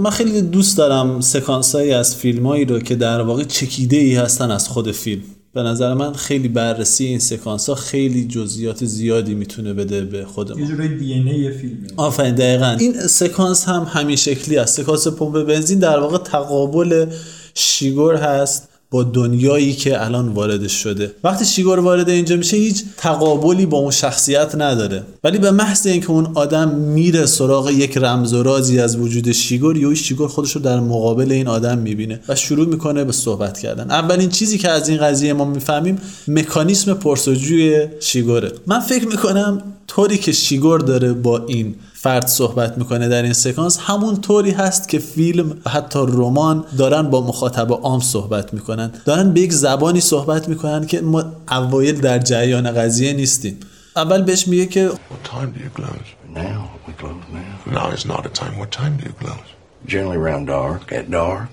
[0.00, 4.14] من خیلی دوست دارم سکانس هایی از فیلم هایی رو که در واقع چکیده ای
[4.14, 5.22] هستن از خود فیلم.
[5.54, 10.52] به نظر من خیلی بررسی این سکانس ها خیلی جزئیات زیادی می‌تونه بده به خود
[10.52, 12.76] ما یه دی ای فیلم آفرین دقیقا.
[12.80, 17.06] این سکانس هم همین شکلی است سکانس پمپ بنزین در واقع تقابل
[17.54, 18.69] شیگور هست.
[18.90, 21.12] با دنیایی که الان واردش شده.
[21.24, 25.02] وقتی شیگور وارد اینجا میشه هیچ تقابلی با اون شخصیت نداره.
[25.24, 29.76] ولی به محض اینکه اون آدم میره سراغ یک رمز و رازی از وجود شیگور
[29.76, 33.90] یا شیگور خودش رو در مقابل این آدم می‌بینه و شروع می‌کنه به صحبت کردن.
[33.90, 38.52] اولین چیزی که از این قضیه ما می‌فهمیم مکانیسم پرسجوی شیگوره.
[38.66, 43.78] من فکر می‌کنم طوری که شیگور داره با این فرد صحبت می‌کنه در این سکانس
[43.80, 49.32] همون طوری هست که فیلم و حتی رمان دارن با مخاطب عام صحبت می‌کنن دارن
[49.32, 53.60] به یک زبانی صحبت می‌کنن که ما اوایل در جریان قضیه نیستیم
[53.96, 56.08] اول بهش میگه که What time do you close?
[56.34, 57.74] Now we close now.
[57.78, 58.54] Now is not a time.
[58.62, 59.48] What time do you close?
[59.86, 60.92] Generally around dark.
[60.92, 61.52] At dark.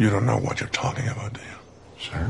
[0.00, 1.58] You don't know what you're talking about, do you?
[2.06, 2.24] Sir?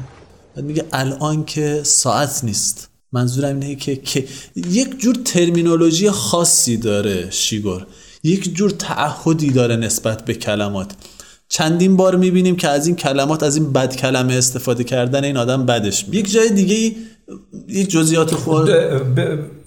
[0.56, 4.24] بعد میگه الان که ساعت نیست منظورم اینه که, که
[4.56, 7.86] یک جور ترمینولوژی خاصی داره شیگور
[8.22, 10.92] یک جور تعهدی داره نسبت به کلمات
[11.48, 15.66] چندین بار می‌بینیم که از این کلمات از این بد کلمه استفاده کردن این آدم
[15.66, 16.16] بدش می.
[16.16, 16.96] یک جای دیگه
[17.68, 18.70] یک جزئیات خود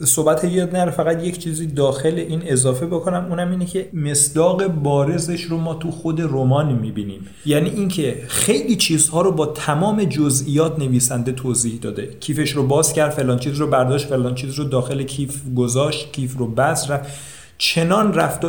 [0.05, 3.25] صحبت یاد نره فقط یک چیزی داخل این اضافه بکنم.
[3.29, 7.27] اونم اینه که مصداق بارزش رو ما تو خود رمان می‌بینیم.
[7.45, 12.15] یعنی اینکه خیلی چیزها رو با تمام جزئیات نویسنده توضیح داده.
[12.19, 16.37] کیفش رو باز کرد فلان چیز رو برداشت فلان چیز رو داخل کیف گذاشت کیف
[16.37, 17.09] رو بس رفت.
[17.57, 18.45] چنان رفت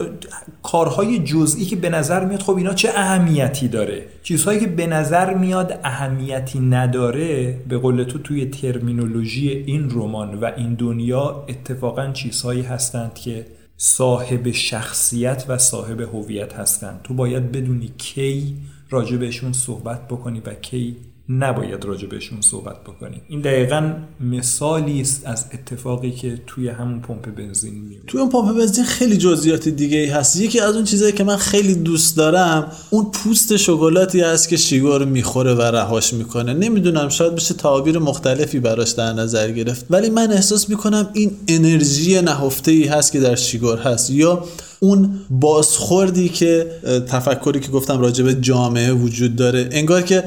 [0.63, 5.35] کارهای جزئی که به نظر میاد خب اینا چه اهمیتی داره؟ چیزهایی که به نظر
[5.35, 12.63] میاد اهمیتی نداره به قول تو توی ترمینولوژی این رمان و این دنیا اتفاقا چیزهایی
[12.63, 13.47] هستند که
[13.77, 17.01] صاحب شخصیت و صاحب هویت هستند.
[17.05, 18.57] تو باید بدونی کی
[18.91, 20.97] راجع بهشون صحبت بکنی و کی
[21.31, 23.21] نباید راجع بهشون صحبت بکنیم.
[23.29, 28.57] این دقیقا مثالی است از اتفاقی که توی همون پمپ بنزین میفته توی اون پمپ
[28.57, 30.41] بنزین خیلی جزئیات دیگه هست.
[30.41, 35.05] یکی از اون چیزایی که من خیلی دوست دارم اون پوست شکلاتی هست که شیگور
[35.05, 36.55] می‌خوره و رهاش می‌کنه.
[36.55, 39.87] نمی‌دونم شاید بشه تعابیر مختلفی براش در نظر گرفت.
[39.91, 44.11] ولی من احساس می‌کنم این انرژی نهفته ای هست که در شیگور هست.
[44.11, 44.45] یا
[44.81, 46.67] اون بازخوردی که
[47.09, 49.69] تفکری که گفتم راجع جامعه وجود داره.
[49.73, 50.25] انگار که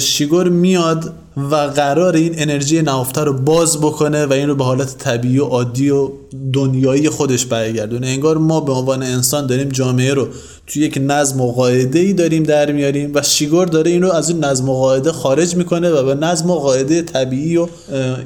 [0.00, 4.98] شیگور میاد و قرار این انرژی نهفته رو باز بکنه و این رو به حالت
[4.98, 6.10] طبیعی و عادی و
[6.52, 8.06] دنیایی خودش برگردونه.
[8.06, 10.28] انگار ما به عنوان انسان داریم جامعه رو
[10.66, 14.28] توی یک نظم و قاعده ای داریم در میاریم و شیگور داره این رو از
[14.28, 17.68] این نظم و قاعده خارج می‌کنه و به نظم و قاعده طبیعی و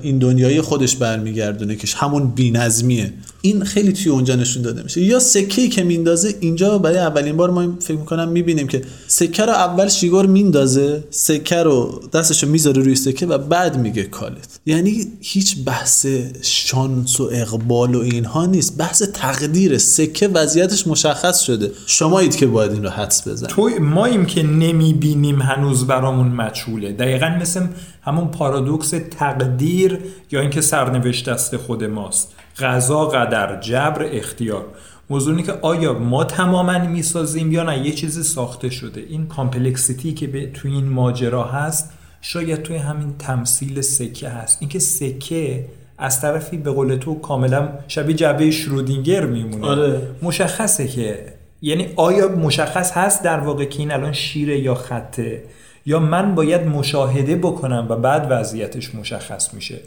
[0.02, 3.12] این دنیایی خودش برمیگردونه که همون بی‌نظمیه.
[3.48, 5.00] این خیلی توی اونجا نشون داده میشه.
[5.00, 9.52] یا سکه که میندازه اینجا برای اولین بار ما فکر می‌کنم می‌بینیم که سکه رو
[9.52, 14.60] اول شیگور میندازه سکه رو دستشو می‌ذاره روی سکه و بعد میگه کالت.
[14.66, 16.06] یعنی هیچ بحث
[16.42, 18.76] شانس و اقبال و اینها نیست.
[18.76, 19.78] بحث تقدیر.
[19.78, 21.70] سکه وضعیتش مشخص شده.
[21.86, 26.92] شمایید که باید این رو حدس بزنید تو ماییم که نمی‌بینیم هنوز برامون مجهوله.
[26.92, 27.60] دقیقا مثل
[28.08, 29.98] همون پارادوکس تقدیر
[30.30, 32.34] یا اینکه سرنوشت دست خود ماست.
[32.58, 34.64] غذا قدر جبر اختیار.
[35.10, 39.00] موضوع که آیا ما تماما می‌سازیم یا نه؟ یه چیزی ساخته شده.
[39.00, 44.58] این کامپلکسیتی که به توی این ماجرا هست شاید توی همین تمثیل سکه هست.
[44.60, 45.64] اینکه سکه
[45.98, 49.66] از طرفی به قول تو کاملا شبیه جبه شرودینگر میمونه.
[49.66, 50.02] آره.
[50.22, 51.32] مشخصه که
[51.62, 55.42] یعنی آیا مشخص هست در واقع که این الان شیره یا خطه؟
[55.88, 59.80] یا من باید مشاهده بکنم و بعد وضعیتش مشخص میشه.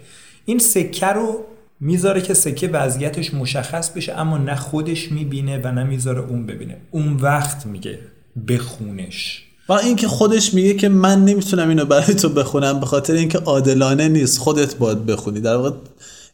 [0.46, 1.40] این سکه رو
[1.80, 6.78] می‌ذاره که سکه وضعیتش مشخص بشه اما نه خودش می‌بینه و نه می‌ذاره اون ببینه.
[6.92, 8.00] اون وقت میگه
[8.48, 13.38] بخونش و اینکه خودش میگه که من نمی‌تونم اینو برای تو بخونم به خاطر اینکه
[13.38, 15.40] عادلانه نیست خودت باید بخونی.
[15.40, 15.72] در واقع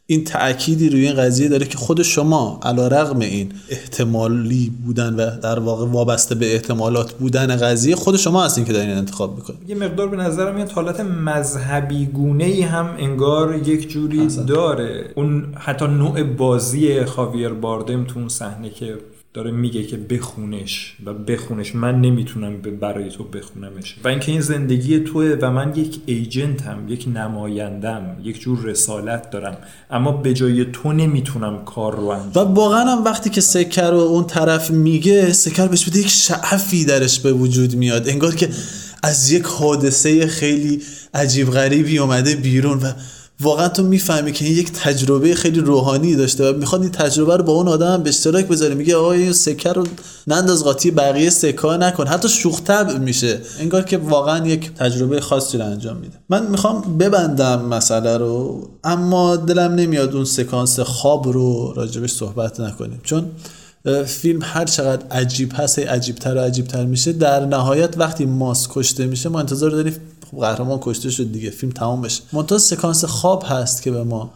[0.09, 5.39] این تأکیدی روی این قضیه داره که خود شما علا رغم این احتمالی بودن و
[5.43, 9.75] در واقع وابسته به احتمالات بودن قضیه خود شما هستین که دارین انتخاب می‌کنید یه
[9.75, 15.11] مقدار به نظر میاد حالت مذهبی گونه ای هم انگار یک جوری داره.
[15.15, 18.97] اون حتی نوع بازی خاویر باردم تو اون صحنه که
[19.33, 21.75] داره میگه که بخونش و بخونش.
[21.75, 23.95] من نمی‌تونم برای تو بخونمش.
[24.03, 29.57] و اینکه این زندگی توه و من یک ایجنتم یک نمایندم یک جور رسالت دارم.
[29.91, 33.97] اما به جای تو نمی‌تونم کار رو انجام و واقعا هم وقتی که سکر رو
[33.97, 38.09] اون طرف میگه سکر بهش بده یک شعفی درش به وجود میاد.
[38.09, 38.49] انگار که
[39.03, 40.81] از یک حادثه خیلی
[41.13, 42.91] عجیب غریبی اومده بیرون و
[43.41, 47.43] واقعا تو می‌فهمی که این یک تجربه خیلی روحانی داشته و می‌خواد این تجربه رو
[47.43, 48.75] با اون آدم به اشتراک بذاره.
[48.75, 49.87] میگه آقا این سکه رو
[50.27, 52.07] ننداز قاطی بقیه سکه نکن.
[52.07, 53.41] حتی شوخ میشه.
[53.59, 56.17] انگار که واقعا یک تجربه خاصی رو انجام میده.
[56.29, 63.01] من می‌خوام ببندم مسئله رو اما دلم نمیاد اون سکانس خواب رو راجبش صحبت نکنیم.
[63.03, 63.25] چون
[64.05, 69.29] فیلم هر چقدر عجیب هست عجیبتر و عجیبتر میشه در نهایت وقتی ماس کشته میشه
[69.29, 69.95] ما انتظار داریم
[70.31, 72.23] خب قهرمان کشته شد دیگه فیلم تمام بشه.
[72.33, 74.33] منتها سکانس خواب هست که به ما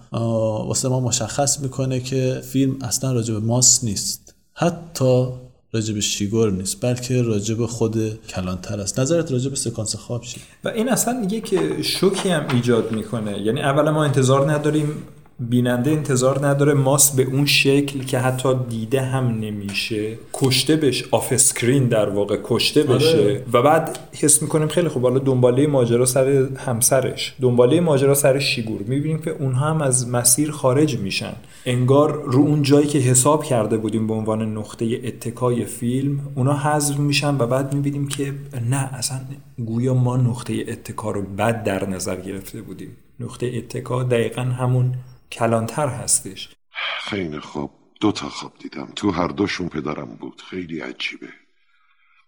[0.67, 4.35] واسه ما مشخص می‌کنه که فیلم اصلا راجب ماس نیست.
[4.53, 5.27] حتی
[5.73, 8.99] راجب شیگور نیست بلکه راجب خود کلانتر است.
[8.99, 13.41] نظرت راجب سکانس خواب چیه؟ و این اصلا که شوکی هم ایجاد می‌کنه.
[13.41, 15.03] یعنی اولا ما انتظار نداریم
[15.49, 21.87] بیننده انتظار نداره ماس به اون شکل که حتی دیده هم نمیشه کشته بشه off-screen
[21.87, 23.19] در واقع کشته بشه.
[23.19, 23.43] آره.
[23.53, 25.03] و بعد حس می‌کنیم خیلی خوب.
[25.03, 27.35] حالا دنباله ماجرا سر همسرش.
[27.41, 28.81] دنباله ماجرا سر شیگور.
[28.81, 31.33] می‌بینیم که اونها هم از مسیر خارج میشن.
[31.65, 36.99] انگار رو اون جایی که حساب کرده بودیم به عنوان نقطه اتکای فیلم اونا حذف
[36.99, 38.33] میشن و بعد می‌بینیم که
[38.69, 39.17] نه اصلا
[39.65, 42.89] گویا ما نقطه اتکا رو بد در نظر گرفته بودیم.
[43.19, 44.93] نقطه اتکا دقیقا همون
[45.31, 46.55] کلانتر هستش.
[47.03, 47.71] خیلی خوب.
[48.01, 48.91] دو تا خواب دیدم.
[48.95, 50.41] تو هر دوشون پدرم بود.
[50.41, 51.33] خیلی عجیبه.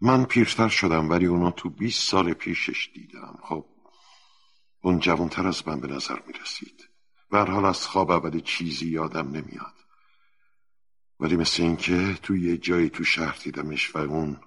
[0.02, 3.38] من پیرتر شدم ولی اونا تو 20 سال پیشش دیدم.
[3.44, 3.66] خب
[4.82, 6.90] اون جوانتر از من به نظر می رسید
[7.34, 9.74] هر حال از خواب اولی چیزی یادم نمیاد.
[11.20, 14.40] ولی مثل اینکه تو یه جایی تو شهر دیدمش و اون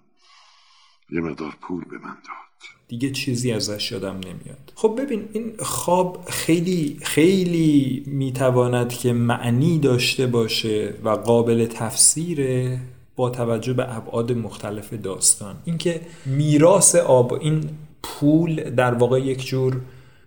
[1.10, 2.45] یه مقدار پول به من داد.
[2.88, 4.72] دیگه چیزی ازش یادم نمیاد.
[4.74, 12.80] خب ببین این خواب خیلی خیلی می‌تواند که معنی داشته باشه و قابل تفسیره
[13.16, 15.54] با توجه به ابعاد مختلف داستان.
[15.64, 17.64] اینکه میراث آب این
[18.02, 19.80] پول در واقع یک جور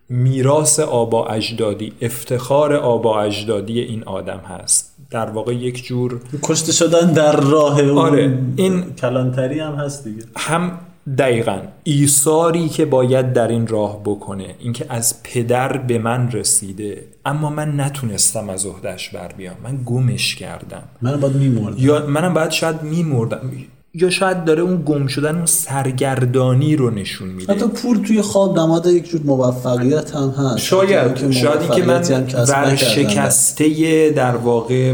[0.10, 4.96] میراث آبا اجدادی افتخار آبا اجدادی این آدم هست.
[5.12, 10.24] در واقع یک جور کشته شدن در راه اون آره این کلانتری هم هست دیگه.
[10.38, 10.80] هم
[11.18, 11.60] دقیقا.
[11.84, 17.80] ایثاری که باید در این راه بکنه اینکه از پدر به من رسیده اما من
[17.80, 19.56] نتونستم از عهدهش بر بیام.
[19.64, 20.84] من گمش کردم.
[21.02, 21.76] من باید میمردم.
[21.78, 23.52] یا منم باید شاید میمردم.
[23.94, 28.60] یا شاید داره اون گم شدن اون سرگردانی رو نشون میده؟ حتی پول توی خواب
[28.60, 30.58] نماد یک جور موفقیت هم هست.
[30.58, 32.02] شاید شاید اینکه من
[32.34, 34.94] ورشکسته در واقع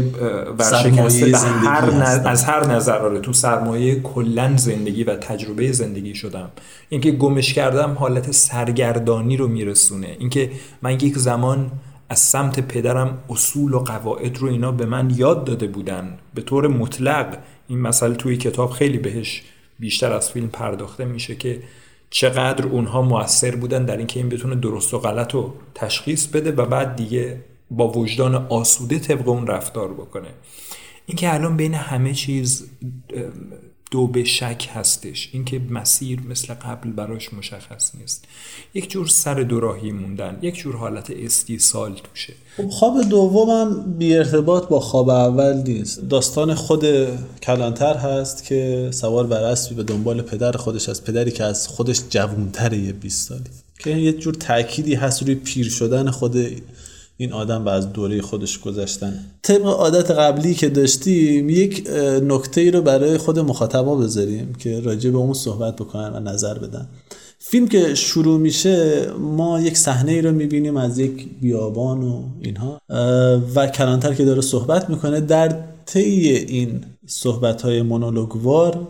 [0.58, 2.26] ورشکسته به هر نز...
[2.26, 6.50] از هر نظر آره تو سرمایه کلا زندگی و تجربه زندگی شدم.
[6.88, 10.16] اینکه گمش کردم حالت سرگردانی رو میرسونه.
[10.18, 10.50] اینکه
[10.82, 11.70] من یک زمان
[12.08, 16.18] از سمت پدرم اصول و قواعد رو اینا به من یاد داده بودن.
[16.34, 17.26] به طور مطلق
[17.68, 19.42] این مسئله توی کتاب خیلی بهش
[19.78, 21.62] بیشتر از فیلم پرداخته میشه که
[22.10, 26.66] چقدر اونها موثر بودن در اینکه این بتونه درست و غلط رو تشخیص بده و
[26.66, 27.40] بعد دیگه
[27.70, 30.28] با وجدان آسوده طبق اون رفتار بکنه.
[31.06, 32.70] اینکه الان بین همه چیز
[33.90, 35.28] دو به شک هستش.
[35.32, 38.24] اینکه مسیر مثل قبل براش مشخص نیست.
[38.74, 44.68] یک جور سر دوراهی موندن یک جور حالت استیصال توشه خب خواب دومم بی ارتباط
[44.68, 46.08] با خواب اول نیست.
[46.08, 46.84] داستان خود
[47.42, 52.00] کلانتر هست که سوار بر اسبی به دنبال پدر خودش از پدری که از خودش
[52.10, 53.50] جوونتره یه 20 سالی.
[53.78, 56.36] که یه جور تأکیدی هست روی پیر شدن خود
[57.16, 59.20] این آدم و از دوره خودش گذشتن.
[59.42, 61.90] طبق عادت قبلی که داشتیم یک
[62.22, 66.58] نکته ای رو برای خود مخاطبا بذاریم که راجع به اون صحبت بکنن و نظر
[66.58, 66.88] بدن.
[67.38, 72.80] فیلم که شروع میشه ما یک صحنه ای رو می‌بینیم از یک بیابان و اینها
[73.54, 78.88] و کلانتر که داره صحبت می‌کنه در طی این صحبت های مونولوگوار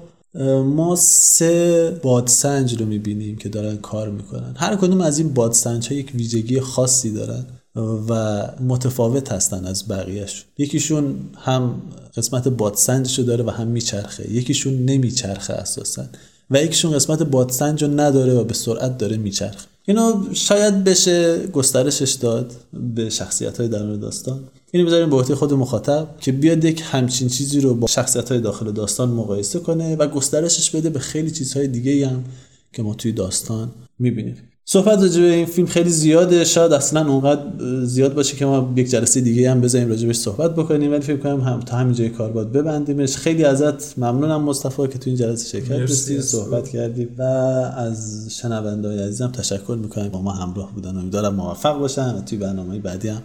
[0.64, 4.54] ما سه بادسنج رو می‌بینیم که دارن کار می‌کنن.
[4.56, 7.46] هر کدوم از این بادسنج ها یک ویژگی خاصی دارن.
[7.76, 11.82] و متفاوت هستن از بقیهش یکیشون هم
[12.16, 14.32] قسمت بادسنجشو داره و هم میچرخه.
[14.32, 16.04] یکیشون نمیچرخه اساسا.
[16.50, 19.66] و یکیشون قسمت بادسنج رو نداره و به سرعت داره میچرخه.
[19.84, 22.52] اینا شاید بشه گسترشش داد
[22.94, 24.40] به شخصیت های درون داستان.
[24.72, 28.40] اینو بذاریم به عهده خود مخاطب که بیاد یک همچین چیزی رو با شخصیت های
[28.40, 32.24] داخل داستان مقایسه کنه و گسترشش بده به خیلی چیزهای دیگه هم
[32.72, 34.36] که ما توی داستان می‌بینیم.
[34.68, 36.44] صحبت راجع به این فیلم خیلی زیاده.
[36.44, 37.42] شاید اصلا اونقدر
[37.84, 40.92] زیاد باشه که ما یک جلسه دیگه هم بزنیم راجع بهش صحبت بکنیم.
[40.92, 43.16] ولی فکر کنم هم تا همین جای کار باید ببندیمش.
[43.16, 48.88] خیلی ازت ممنونم مصطفی که تو این جلسه شرکت داشتی صحبت کردی و از شنونده
[48.88, 50.08] های عزیزم تشکر می‌کنم.
[50.08, 50.96] با ما همراه بودن.
[50.96, 53.22] امیدوارم موفق باشن و توی برنامه بعدی هم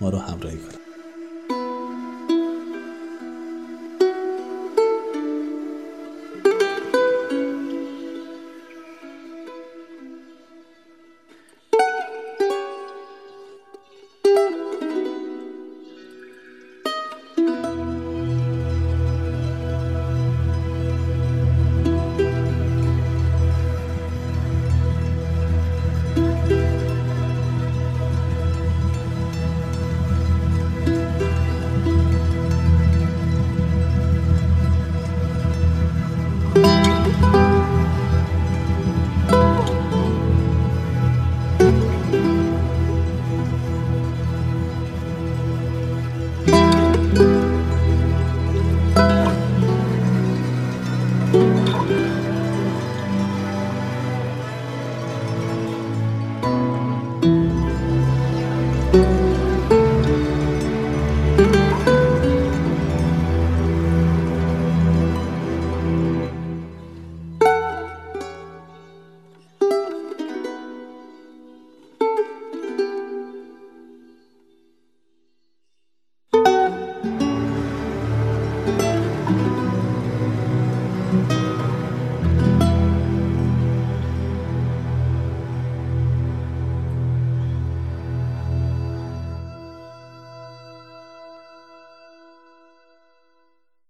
[0.00, 0.83] ما رو همراهی کنن.